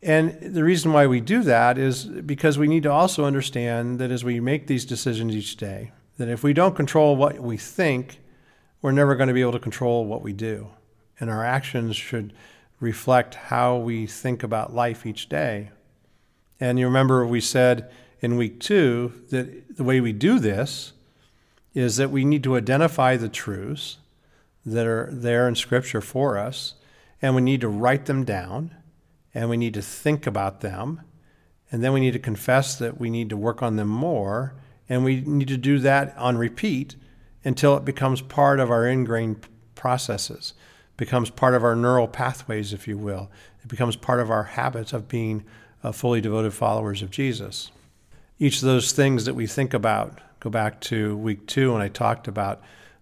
And 0.03 0.39
the 0.41 0.63
reason 0.63 0.93
why 0.93 1.07
we 1.07 1.21
do 1.21 1.43
that 1.43 1.77
is 1.77 2.05
because 2.05 2.57
we 2.57 2.69
need 2.69 2.85
to 2.85 2.93
also 2.93 3.25
understand 3.25 3.99
that 3.99 4.13
as 4.13 4.25
we 4.25 4.39
make 4.39 4.69
these 4.69 4.85
decisions 4.85 5.35
each 5.35 5.57
day, 5.57 5.93
that 6.19 6.29
if 6.29 6.45
we 6.45 6.53
don't 6.53 6.77
control 6.77 7.17
what 7.17 7.41
we 7.41 7.57
think, 7.57 8.21
we're 8.81 8.93
never 8.93 9.17
going 9.17 9.29
to 9.29 9.35
be 9.35 9.41
able 9.41 9.53
to 9.53 9.59
control 9.59 10.05
what 10.05 10.23
we 10.23 10.33
do. 10.33 10.69
And 11.21 11.31
our 11.31 11.45
actions 11.45 11.97
should 11.97 12.33
reflect 12.81 13.35
how 13.35 13.77
we 13.77 14.07
think 14.07 14.43
about 14.43 14.75
life 14.75 15.05
each 15.05 15.29
day. 15.29 15.71
And 16.61 16.79
you 16.79 16.87
remember 16.87 17.27
we 17.27 17.41
said 17.41 17.91
in 18.21 18.37
week 18.37 18.61
two 18.61 19.13
that 19.31 19.77
the 19.77 19.85
way 19.85 20.01
we 20.01 20.13
do 20.13 20.39
this 20.39 20.93
is 21.75 21.97
that 21.97 22.11
we 22.11 22.25
need 22.25 22.43
to 22.45 22.57
identify 22.57 23.17
the 23.17 23.29
truths 23.29 23.99
that 24.67 24.87
are 24.87 25.09
there 25.13 25.49
in 25.49 25.55
Scripture 25.55 26.01
for 26.01 26.37
us, 26.37 26.75
and 27.23 27.35
we 27.35 27.43
need 27.43 27.61
to 27.61 27.69
write 27.69 28.07
them 28.07 28.25
down, 28.25 28.75
and 29.35 29.49
we 29.49 29.57
need 29.57 29.75
to 29.75 29.83
think 29.83 30.27
about 30.27 30.61
them, 30.61 31.01
and 31.71 31.83
then 31.83 31.93
we 31.93 32.01
need 32.01 32.13
to 32.13 32.19
confess 32.19 32.77
that 32.77 32.99
we 32.99 33.11
need 33.11 33.31
to 33.31 33.37
work 33.37 33.63
on 33.63 33.77
them 33.77 33.89
more, 33.89 34.55
and 34.89 35.05
we 35.05 35.21
need 35.21 35.49
to 35.49 35.57
do 35.57 35.79
that 35.79 36.17
on 36.17 36.37
repeat 36.37 36.97
until 37.45 37.77
it 37.77 37.85
becomes 37.85 38.21
part 38.21 38.59
of 38.59 38.71
our 38.71 38.87
ingrained 38.87 39.47
processes, 39.75 40.55
becomes 40.99 41.31
part 41.31 41.55
of 41.55 41.65
our 41.65 41.75
neural 41.75 42.09
pathways, 42.09 42.75
if 42.75 42.87
you 42.87 42.99
will. 42.99 43.31
It 43.63 43.69
becomes 43.69 43.97
part 43.97 44.21
of 44.21 44.31
our 44.31 44.45
habits 44.45 44.93
of 44.93 45.09
being 45.09 45.45
uh, 45.83 45.93
fully 45.93 46.21
devoted 46.21 46.53
followers 46.53 47.01
of 47.01 47.11
Jesus. 47.11 47.71
Each 48.39 48.57
of 48.57 48.65
those 48.65 48.93
things 48.93 49.25
that 49.25 49.35
we 49.35 49.47
think 49.47 49.73
about, 49.73 50.21
go 50.41 50.51
back 50.51 50.81
to 50.83 51.17
week 51.17 51.47
two 51.47 51.73
when 51.73 51.81
I 51.81 51.89
talked 51.89 52.29
about 52.29 52.61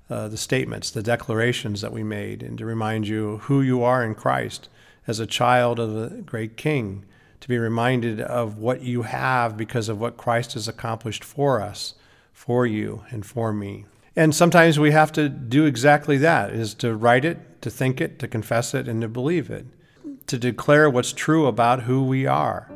uh, 0.08 0.28
the 0.28 0.36
statements, 0.36 0.90
the 0.90 1.02
declarations 1.02 1.80
that 1.80 1.92
we 1.92 2.04
made, 2.04 2.42
and 2.42 2.56
to 2.58 2.64
remind 2.64 3.08
you 3.08 3.38
who 3.44 3.60
you 3.60 3.82
are 3.82 4.04
in 4.04 4.14
Christ 4.14 4.68
as 5.06 5.18
a 5.18 5.26
child 5.26 5.80
of 5.80 5.94
the 5.94 6.22
great 6.22 6.56
King, 6.56 7.04
to 7.40 7.48
be 7.48 7.58
reminded 7.58 8.20
of 8.20 8.58
what 8.58 8.82
you 8.82 9.02
have 9.02 9.56
because 9.56 9.88
of 9.88 10.00
what 10.00 10.16
Christ 10.16 10.54
has 10.54 10.68
accomplished 10.68 11.24
for 11.24 11.60
us, 11.60 11.94
for 12.32 12.66
you, 12.66 13.04
and 13.10 13.24
for 13.24 13.52
me. 13.52 13.84
And 14.14 14.34
sometimes 14.34 14.78
we 14.78 14.92
have 14.92 15.12
to 15.12 15.28
do 15.28 15.66
exactly 15.66 16.16
that 16.18 16.50
is 16.50 16.74
to 16.74 16.94
write 16.94 17.24
it, 17.24 17.55
to 17.66 17.70
think 17.70 18.00
it, 18.00 18.20
to 18.20 18.28
confess 18.28 18.74
it, 18.74 18.86
and 18.86 19.00
to 19.00 19.08
believe 19.08 19.50
it, 19.50 19.66
to 20.28 20.38
declare 20.38 20.88
what's 20.88 21.12
true 21.12 21.46
about 21.46 21.82
who 21.82 22.04
we 22.04 22.24
are. 22.24 22.70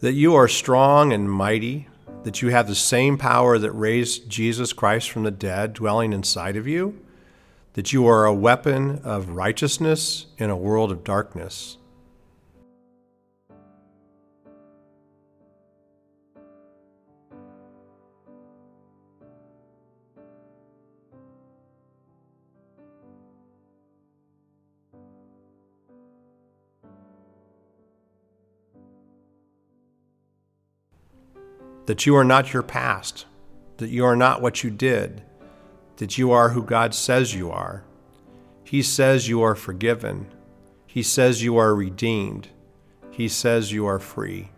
that 0.00 0.12
you 0.12 0.34
are 0.34 0.48
strong 0.48 1.12
and 1.12 1.30
mighty, 1.30 1.86
that 2.24 2.40
you 2.40 2.48
have 2.48 2.66
the 2.66 2.74
same 2.74 3.18
power 3.18 3.58
that 3.58 3.70
raised 3.72 4.30
Jesus 4.30 4.72
Christ 4.72 5.10
from 5.10 5.24
the 5.24 5.30
dead 5.30 5.74
dwelling 5.74 6.14
inside 6.14 6.56
of 6.56 6.66
you, 6.66 6.98
that 7.74 7.92
you 7.92 8.06
are 8.06 8.24
a 8.24 8.34
weapon 8.34 9.00
of 9.04 9.30
righteousness 9.30 10.26
in 10.38 10.50
a 10.50 10.56
world 10.56 10.90
of 10.90 11.04
darkness. 11.04 11.76
that 31.90 32.06
you 32.06 32.14
are 32.14 32.22
not 32.22 32.52
your 32.52 32.62
past, 32.62 33.26
that 33.78 33.90
you 33.90 34.04
are 34.04 34.14
not 34.14 34.40
what 34.40 34.62
you 34.62 34.70
did, 34.70 35.24
that 36.00 36.16
you 36.16 36.32
are 36.32 36.48
who 36.48 36.62
God 36.62 36.94
says 36.94 37.34
you 37.34 37.50
are. 37.50 37.84
He 38.64 38.80
says 38.82 39.28
you 39.28 39.42
are 39.42 39.54
forgiven. 39.54 40.32
He 40.86 41.02
says 41.02 41.42
you 41.42 41.58
are 41.58 41.74
redeemed. 41.74 42.48
He 43.10 43.28
says 43.28 43.70
you 43.70 43.86
are 43.86 43.98
free. 43.98 44.50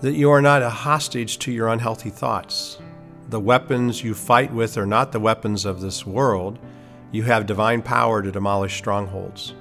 That 0.00 0.14
you 0.14 0.30
are 0.30 0.42
not 0.42 0.62
a 0.62 0.70
hostage 0.70 1.38
to 1.40 1.52
your 1.52 1.68
unhealthy 1.68 2.10
thoughts. 2.10 2.78
The 3.30 3.40
weapons 3.40 4.02
you 4.04 4.14
fight 4.14 4.52
with 4.52 4.78
are 4.78 4.86
not 4.86 5.12
the 5.12 5.20
weapons 5.20 5.64
of 5.64 5.80
this 5.80 6.06
world. 6.06 6.58
You 7.10 7.24
have 7.24 7.46
divine 7.46 7.82
power 7.82 8.22
to 8.22 8.30
demolish 8.30 8.76
strongholds. 8.76 9.54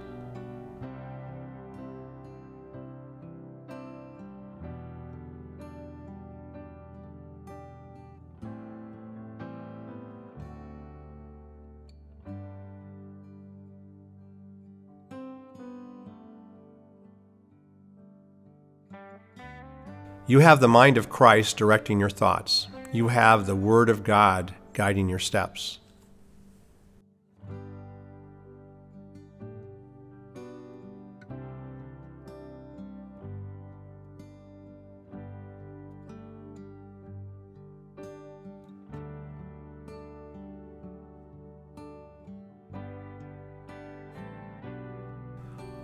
You 20.37 20.43
have 20.43 20.59
the 20.59 20.67
mind 20.67 20.99
of 20.99 21.09
Christ 21.09 21.57
directing 21.57 21.99
your 21.99 22.11
thoughts. 22.11 22.67
You 22.93 23.07
have 23.07 23.47
the 23.47 23.55
Word 23.55 23.89
of 23.89 24.03
God 24.03 24.53
guiding 24.73 25.09
your 25.09 25.17
steps. 25.17 25.79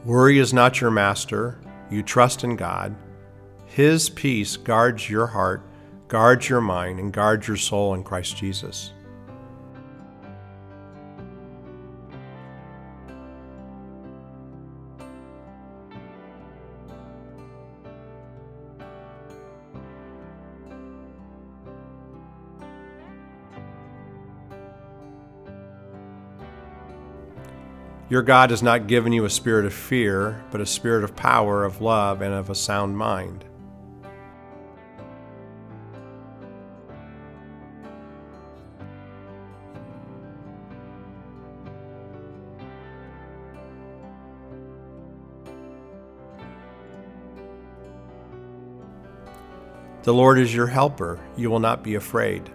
Worry 0.06 0.38
is 0.38 0.54
not 0.54 0.80
your 0.80 0.92
master. 0.92 1.60
You 1.90 2.04
trust 2.04 2.44
in 2.44 2.56
God. 2.56 2.96
His 3.74 4.08
peace 4.08 4.56
guards 4.56 5.10
your 5.10 5.26
heart, 5.26 5.64
guards 6.08 6.48
your 6.48 6.62
mind, 6.62 7.00
and 7.00 7.12
guards 7.12 7.48
your 7.48 7.58
soul 7.58 7.96
in 7.96 8.04
Christ 8.04 8.38
Jesus. 8.38 8.94
Your 28.08 28.22
God 28.22 28.52
has 28.52 28.62
not 28.62 28.86
given 28.86 29.14
you 29.14 29.26
a 29.26 29.32
spirit 29.32 29.66
of 29.66 29.74
fear, 29.74 30.44
but 30.52 30.62
a 30.62 30.68
spirit 30.68 31.04
of 31.04 31.16
power, 31.16 31.66
of 31.66 31.82
love, 31.82 32.22
and 32.22 32.36
of 32.36 32.52
a 32.52 32.56
sound 32.56 33.00
mind. 33.00 33.46
The 50.04 50.14
Lord 50.14 50.38
is 50.38 50.54
your 50.54 50.68
helper. 50.68 51.18
You 51.38 51.50
will 51.50 51.62
not 51.62 51.82
be 51.82 51.96
afraid. 51.96 52.52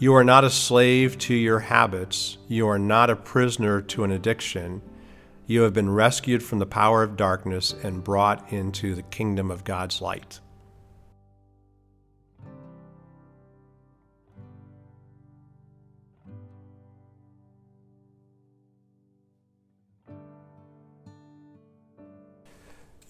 You 0.00 0.14
are 0.14 0.24
not 0.24 0.42
a 0.42 0.50
slave 0.50 1.16
to 1.18 1.34
your 1.34 1.60
habits. 1.60 2.38
You 2.48 2.66
are 2.66 2.78
not 2.78 3.08
a 3.08 3.14
prisoner 3.14 3.80
to 3.82 4.02
an 4.02 4.10
addiction. 4.10 4.82
You 5.46 5.62
have 5.62 5.74
been 5.74 5.90
rescued 5.90 6.42
from 6.42 6.58
the 6.58 6.66
power 6.66 7.04
of 7.04 7.16
darkness 7.16 7.72
and 7.84 8.02
brought 8.02 8.52
into 8.52 8.96
the 8.96 9.02
kingdom 9.02 9.48
of 9.52 9.62
God's 9.62 10.02
light. 10.02 10.40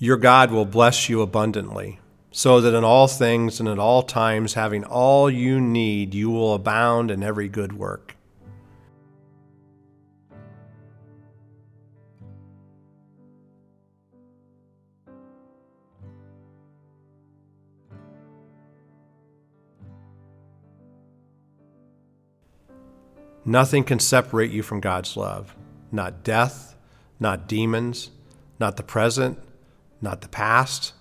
Your 0.00 0.16
God 0.16 0.52
will 0.52 0.64
bless 0.64 1.08
you 1.08 1.22
abundantly, 1.22 1.98
so 2.30 2.60
that 2.60 2.72
in 2.72 2.84
all 2.84 3.08
things 3.08 3.58
and 3.58 3.68
at 3.68 3.80
all 3.80 4.04
times, 4.04 4.54
having 4.54 4.84
all 4.84 5.28
you 5.28 5.60
need, 5.60 6.14
you 6.14 6.30
will 6.30 6.54
abound 6.54 7.10
in 7.10 7.24
every 7.24 7.48
good 7.48 7.72
work. 7.72 8.14
Nothing 23.44 23.82
can 23.82 23.98
separate 23.98 24.52
you 24.52 24.62
from 24.62 24.78
God's 24.78 25.16
love. 25.16 25.56
Not 25.90 26.22
death, 26.22 26.76
not 27.18 27.48
demons, 27.48 28.10
not 28.60 28.76
the 28.76 28.82
present, 28.84 29.38
not 30.00 30.20
the 30.20 30.28
past. 30.28 30.92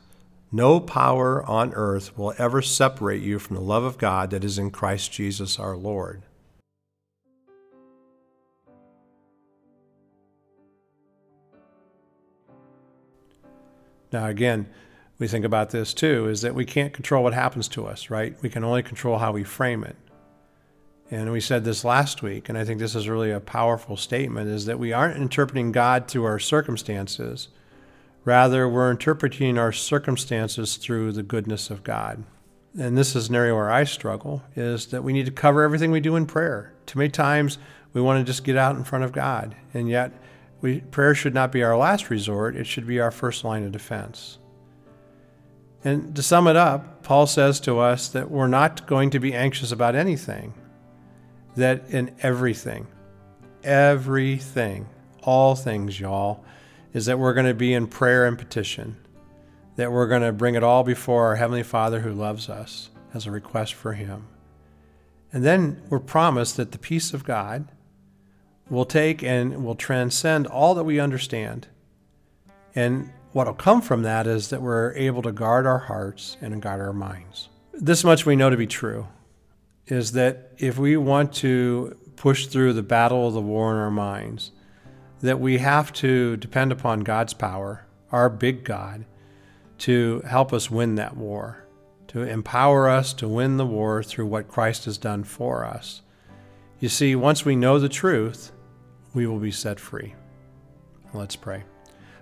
No 0.52 0.80
power 0.80 1.44
on 1.44 1.74
earth 1.74 2.18
will 2.18 2.34
ever 2.38 2.62
separate 2.62 3.22
you 3.22 3.40
from 3.40 3.56
the 3.56 3.62
love 3.62 3.84
of 3.84 3.98
God 3.98 4.30
that 4.32 4.44
is 4.44 4.58
in 4.58 4.72
Christ 4.72 5.12
Jesus 5.12 5.60
our 5.60 5.76
Lord. 5.76 6.24
Now, 14.12 14.28
again, 14.28 14.70
we 15.20 15.28
think 15.28 15.44
about 15.44 15.72
this 15.72 15.94
too 15.94 16.30
is 16.30 16.42
that 16.42 16.56
we 16.56 16.66
can't 16.66 16.94
control 16.94 17.24
what 17.24 17.34
happens 17.34 17.68
to 17.70 17.86
us, 17.88 18.10
right? 18.10 18.36
We 18.42 18.50
can 18.50 18.64
only 18.64 18.84
control 18.84 19.18
how 19.18 19.32
we 19.32 19.44
frame 19.44 19.84
it. 19.84 19.96
And 21.10 21.32
we 21.32 21.40
said 21.40 21.64
this 21.64 21.86
last 21.86 22.22
week, 22.22 22.50
and 22.50 22.58
I 22.58 22.66
think 22.66 22.80
this 22.80 22.96
is 22.96 23.08
really 23.08 23.32
a 23.32 23.40
powerful 23.40 23.96
statement 23.96 24.50
is 24.50 24.66
that 24.66 24.80
we 24.80 24.92
aren't 24.92 25.18
interpreting 25.18 25.72
God 25.72 26.08
through 26.08 26.26
our 26.26 26.40
circumstances. 26.40 27.48
Rather, 28.28 28.68
we're 28.68 28.92
interpreting 28.92 29.58
our 29.58 29.72
circumstances 29.72 30.76
through 30.76 31.14
the 31.14 31.24
goodness 31.24 31.70
of 31.70 31.82
God. 31.82 32.26
And 32.78 32.98
this 32.98 33.16
is 33.16 33.30
an 33.30 33.36
area 33.36 33.56
where 33.56 33.72
I 33.72 33.86
struggle 33.86 34.44
is 34.54 34.88
that 34.88 35.02
we 35.02 35.14
need 35.14 35.28
to 35.28 35.32
cover 35.32 35.64
everything 35.64 35.92
we 35.92 36.02
do 36.02 36.18
in 36.18 36.26
prayer. 36.26 36.74
Too 36.88 37.00
many 37.00 37.10
times 37.10 37.58
we 37.94 38.02
want 38.02 38.20
to 38.20 38.30
just 38.30 38.44
get 38.44 38.58
out 38.58 38.76
in 38.76 38.84
front 38.84 39.06
of 39.06 39.14
God, 39.14 39.56
and 39.74 39.88
yet 39.88 40.12
we, 40.60 40.82
prayer 40.82 41.16
should 41.16 41.34
not 41.34 41.54
be 41.54 41.64
our 41.64 41.78
last 41.78 42.10
resort, 42.10 42.58
it 42.58 42.68
should 42.68 42.86
be 42.86 43.00
our 43.00 43.12
first 43.12 43.46
line 43.46 43.64
of 43.64 43.72
defense. 43.72 44.40
And 45.86 46.14
to 46.14 46.22
sum 46.22 46.50
it 46.50 46.58
up, 46.58 47.04
Paul 47.04 47.28
says 47.28 47.62
to 47.62 47.80
us 47.80 48.10
that 48.10 48.30
we're 48.30 48.48
not 48.48 48.86
going 48.88 49.10
to 49.12 49.22
be 49.22 49.34
anxious 49.34 49.72
about 49.72 49.96
anything, 49.96 50.54
that 51.56 51.90
in 51.92 52.14
everything, 52.22 52.88
everything, 53.64 54.90
all 55.24 55.56
things, 55.56 55.98
y'all, 55.98 56.44
is 56.98 57.06
that 57.06 57.20
we're 57.20 57.36
going 57.36 57.46
to 57.46 57.54
be 57.54 57.76
in 57.76 57.86
prayer 57.86 58.26
and 58.26 58.40
petition, 58.40 58.98
that 59.76 59.92
we're 59.92 60.08
going 60.08 60.24
to 60.24 60.32
bring 60.32 60.56
it 60.56 60.64
all 60.64 60.84
before 60.84 61.28
our 61.28 61.36
Heavenly 61.36 61.62
Father 61.62 62.00
who 62.00 62.12
loves 62.12 62.50
us 62.50 62.90
as 63.14 63.28
a 63.28 63.32
request 63.32 63.76
for 63.76 63.94
Him. 63.94 64.26
And 65.32 65.46
then 65.46 65.80
we're 65.90 66.00
promised 66.00 66.58
that 66.58 66.72
the 66.72 66.80
peace 66.80 67.14
of 67.14 67.24
God 67.24 67.68
will 68.68 68.84
take 68.84 69.22
and 69.22 69.64
will 69.64 69.76
transcend 69.76 70.48
all 70.48 70.74
that 70.74 70.86
we 70.86 71.00
understand. 71.00 71.68
And 72.74 73.12
what 73.32 73.46
will 73.46 73.54
come 73.54 73.82
from 73.84 74.02
that 74.02 74.26
is 74.26 74.50
that 74.50 74.64
we're 74.64 74.94
able 74.94 75.22
to 75.22 75.32
guard 75.32 75.68
our 75.68 75.78
hearts 75.78 76.36
and 76.42 76.60
guard 76.60 76.82
our 76.82 76.94
minds. 76.94 77.50
This 77.74 78.04
much 78.04 78.26
we 78.26 78.36
know 78.36 78.50
to 78.50 78.58
be 78.58 78.66
true 78.66 79.08
is 79.86 80.14
that 80.14 80.52
if 80.58 80.80
we 80.80 80.98
want 80.98 81.32
to 81.36 81.96
push 82.16 82.48
through 82.48 82.74
the 82.74 82.82
battle 82.82 83.28
of 83.28 83.36
the 83.36 83.42
war 83.42 83.72
in 83.72 83.78
our 83.78 83.92
minds, 83.92 84.50
that 85.22 85.40
we 85.40 85.58
have 85.58 85.92
to 85.94 86.38
depend 86.38 86.72
upon 86.72 87.02
God's 87.02 87.34
power, 87.34 87.86
our 88.12 88.30
big 88.30 88.64
God, 88.64 89.06
to 89.80 90.22
help 90.28 90.54
us 90.54 90.72
win 90.72 90.96
that 90.96 91.18
war, 91.18 91.66
to 92.08 92.22
empower 92.22 92.90
us 92.90 93.14
to 93.14 93.28
win 93.28 93.58
the 93.58 93.66
war 93.66 94.04
through 94.04 94.28
what 94.28 94.48
Christ 94.48 94.86
has 94.86 94.98
done 94.98 95.24
for 95.24 95.66
us. 95.66 96.02
You 96.80 96.90
see, 96.90 97.16
once 97.16 97.44
we 97.44 97.56
know 97.56 97.80
the 97.80 97.90
truth, 97.90 98.52
we 99.14 99.26
will 99.26 99.40
be 99.40 99.52
set 99.52 99.80
free. 99.80 100.14
Let's 101.14 101.36
pray. 101.36 101.64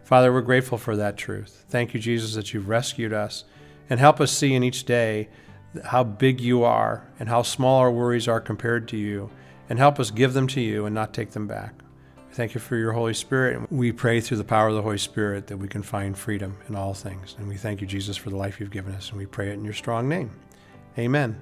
Father, 0.03 0.31
we're 0.31 0.41
grateful 0.41 0.77
for 0.77 0.95
that 0.95 1.17
truth. 1.17 1.65
Thank 1.69 1.93
you, 1.93 1.99
Jesus, 1.99 2.36
that 2.36 2.53
you've 2.53 2.69
rescued 2.69 3.12
us 3.12 3.43
and 3.89 3.99
help 3.99 4.21
us 4.21 4.31
see 4.31 4.53
in 4.53 4.63
each 4.63 4.86
day 4.86 5.29
how 5.84 6.03
big 6.03 6.39
you 6.39 6.63
are 6.63 7.08
and 7.19 7.27
how 7.27 7.41
small 7.41 7.79
our 7.79 7.91
worries 7.91 8.27
are 8.27 8.39
compared 8.39 8.88
to 8.89 8.97
you, 8.97 9.29
and 9.69 9.79
help 9.79 9.99
us 9.99 10.12
give 10.12 10.34
them 10.34 10.47
to 10.47 10.62
you 10.62 10.86
and 10.86 10.93
not 10.93 11.13
take 11.13 11.31
them 11.31 11.47
back. 11.47 11.73
Thank 12.36 12.54
you 12.54 12.60
for 12.60 12.76
your 12.76 12.91
Holy 12.91 13.13
Spirit. 13.13 13.71
We 13.71 13.93
pray 13.93 14.19
through 14.19 14.36
the 14.36 14.43
power 14.43 14.67
of 14.67 14.76
the 14.76 14.82
Holy 14.82 14.98
Spirit 14.98 15.48
that 15.48 15.56
we 15.56 15.69
can 15.69 15.82
find 15.82 16.17
freedom 16.17 16.58
in 16.67 16.76
all 16.76 16.93
things. 16.93 17.34
And 17.39 17.48
we 17.48 17.56
thank 17.56 17.80
you, 17.80 17.88
Jesus, 17.88 18.17
for 18.17 18.30
the 18.30 18.36
life 18.36 18.60
you've 18.60 18.71
given 18.71 18.93
us. 18.93 19.08
And 19.08 19.17
we 19.17 19.26
pray 19.26 19.52
it 19.52 19.54
in 19.54 19.63
your 19.63 19.74
strong 19.74 20.10
name. 20.10 20.32
Amen. 21.00 21.39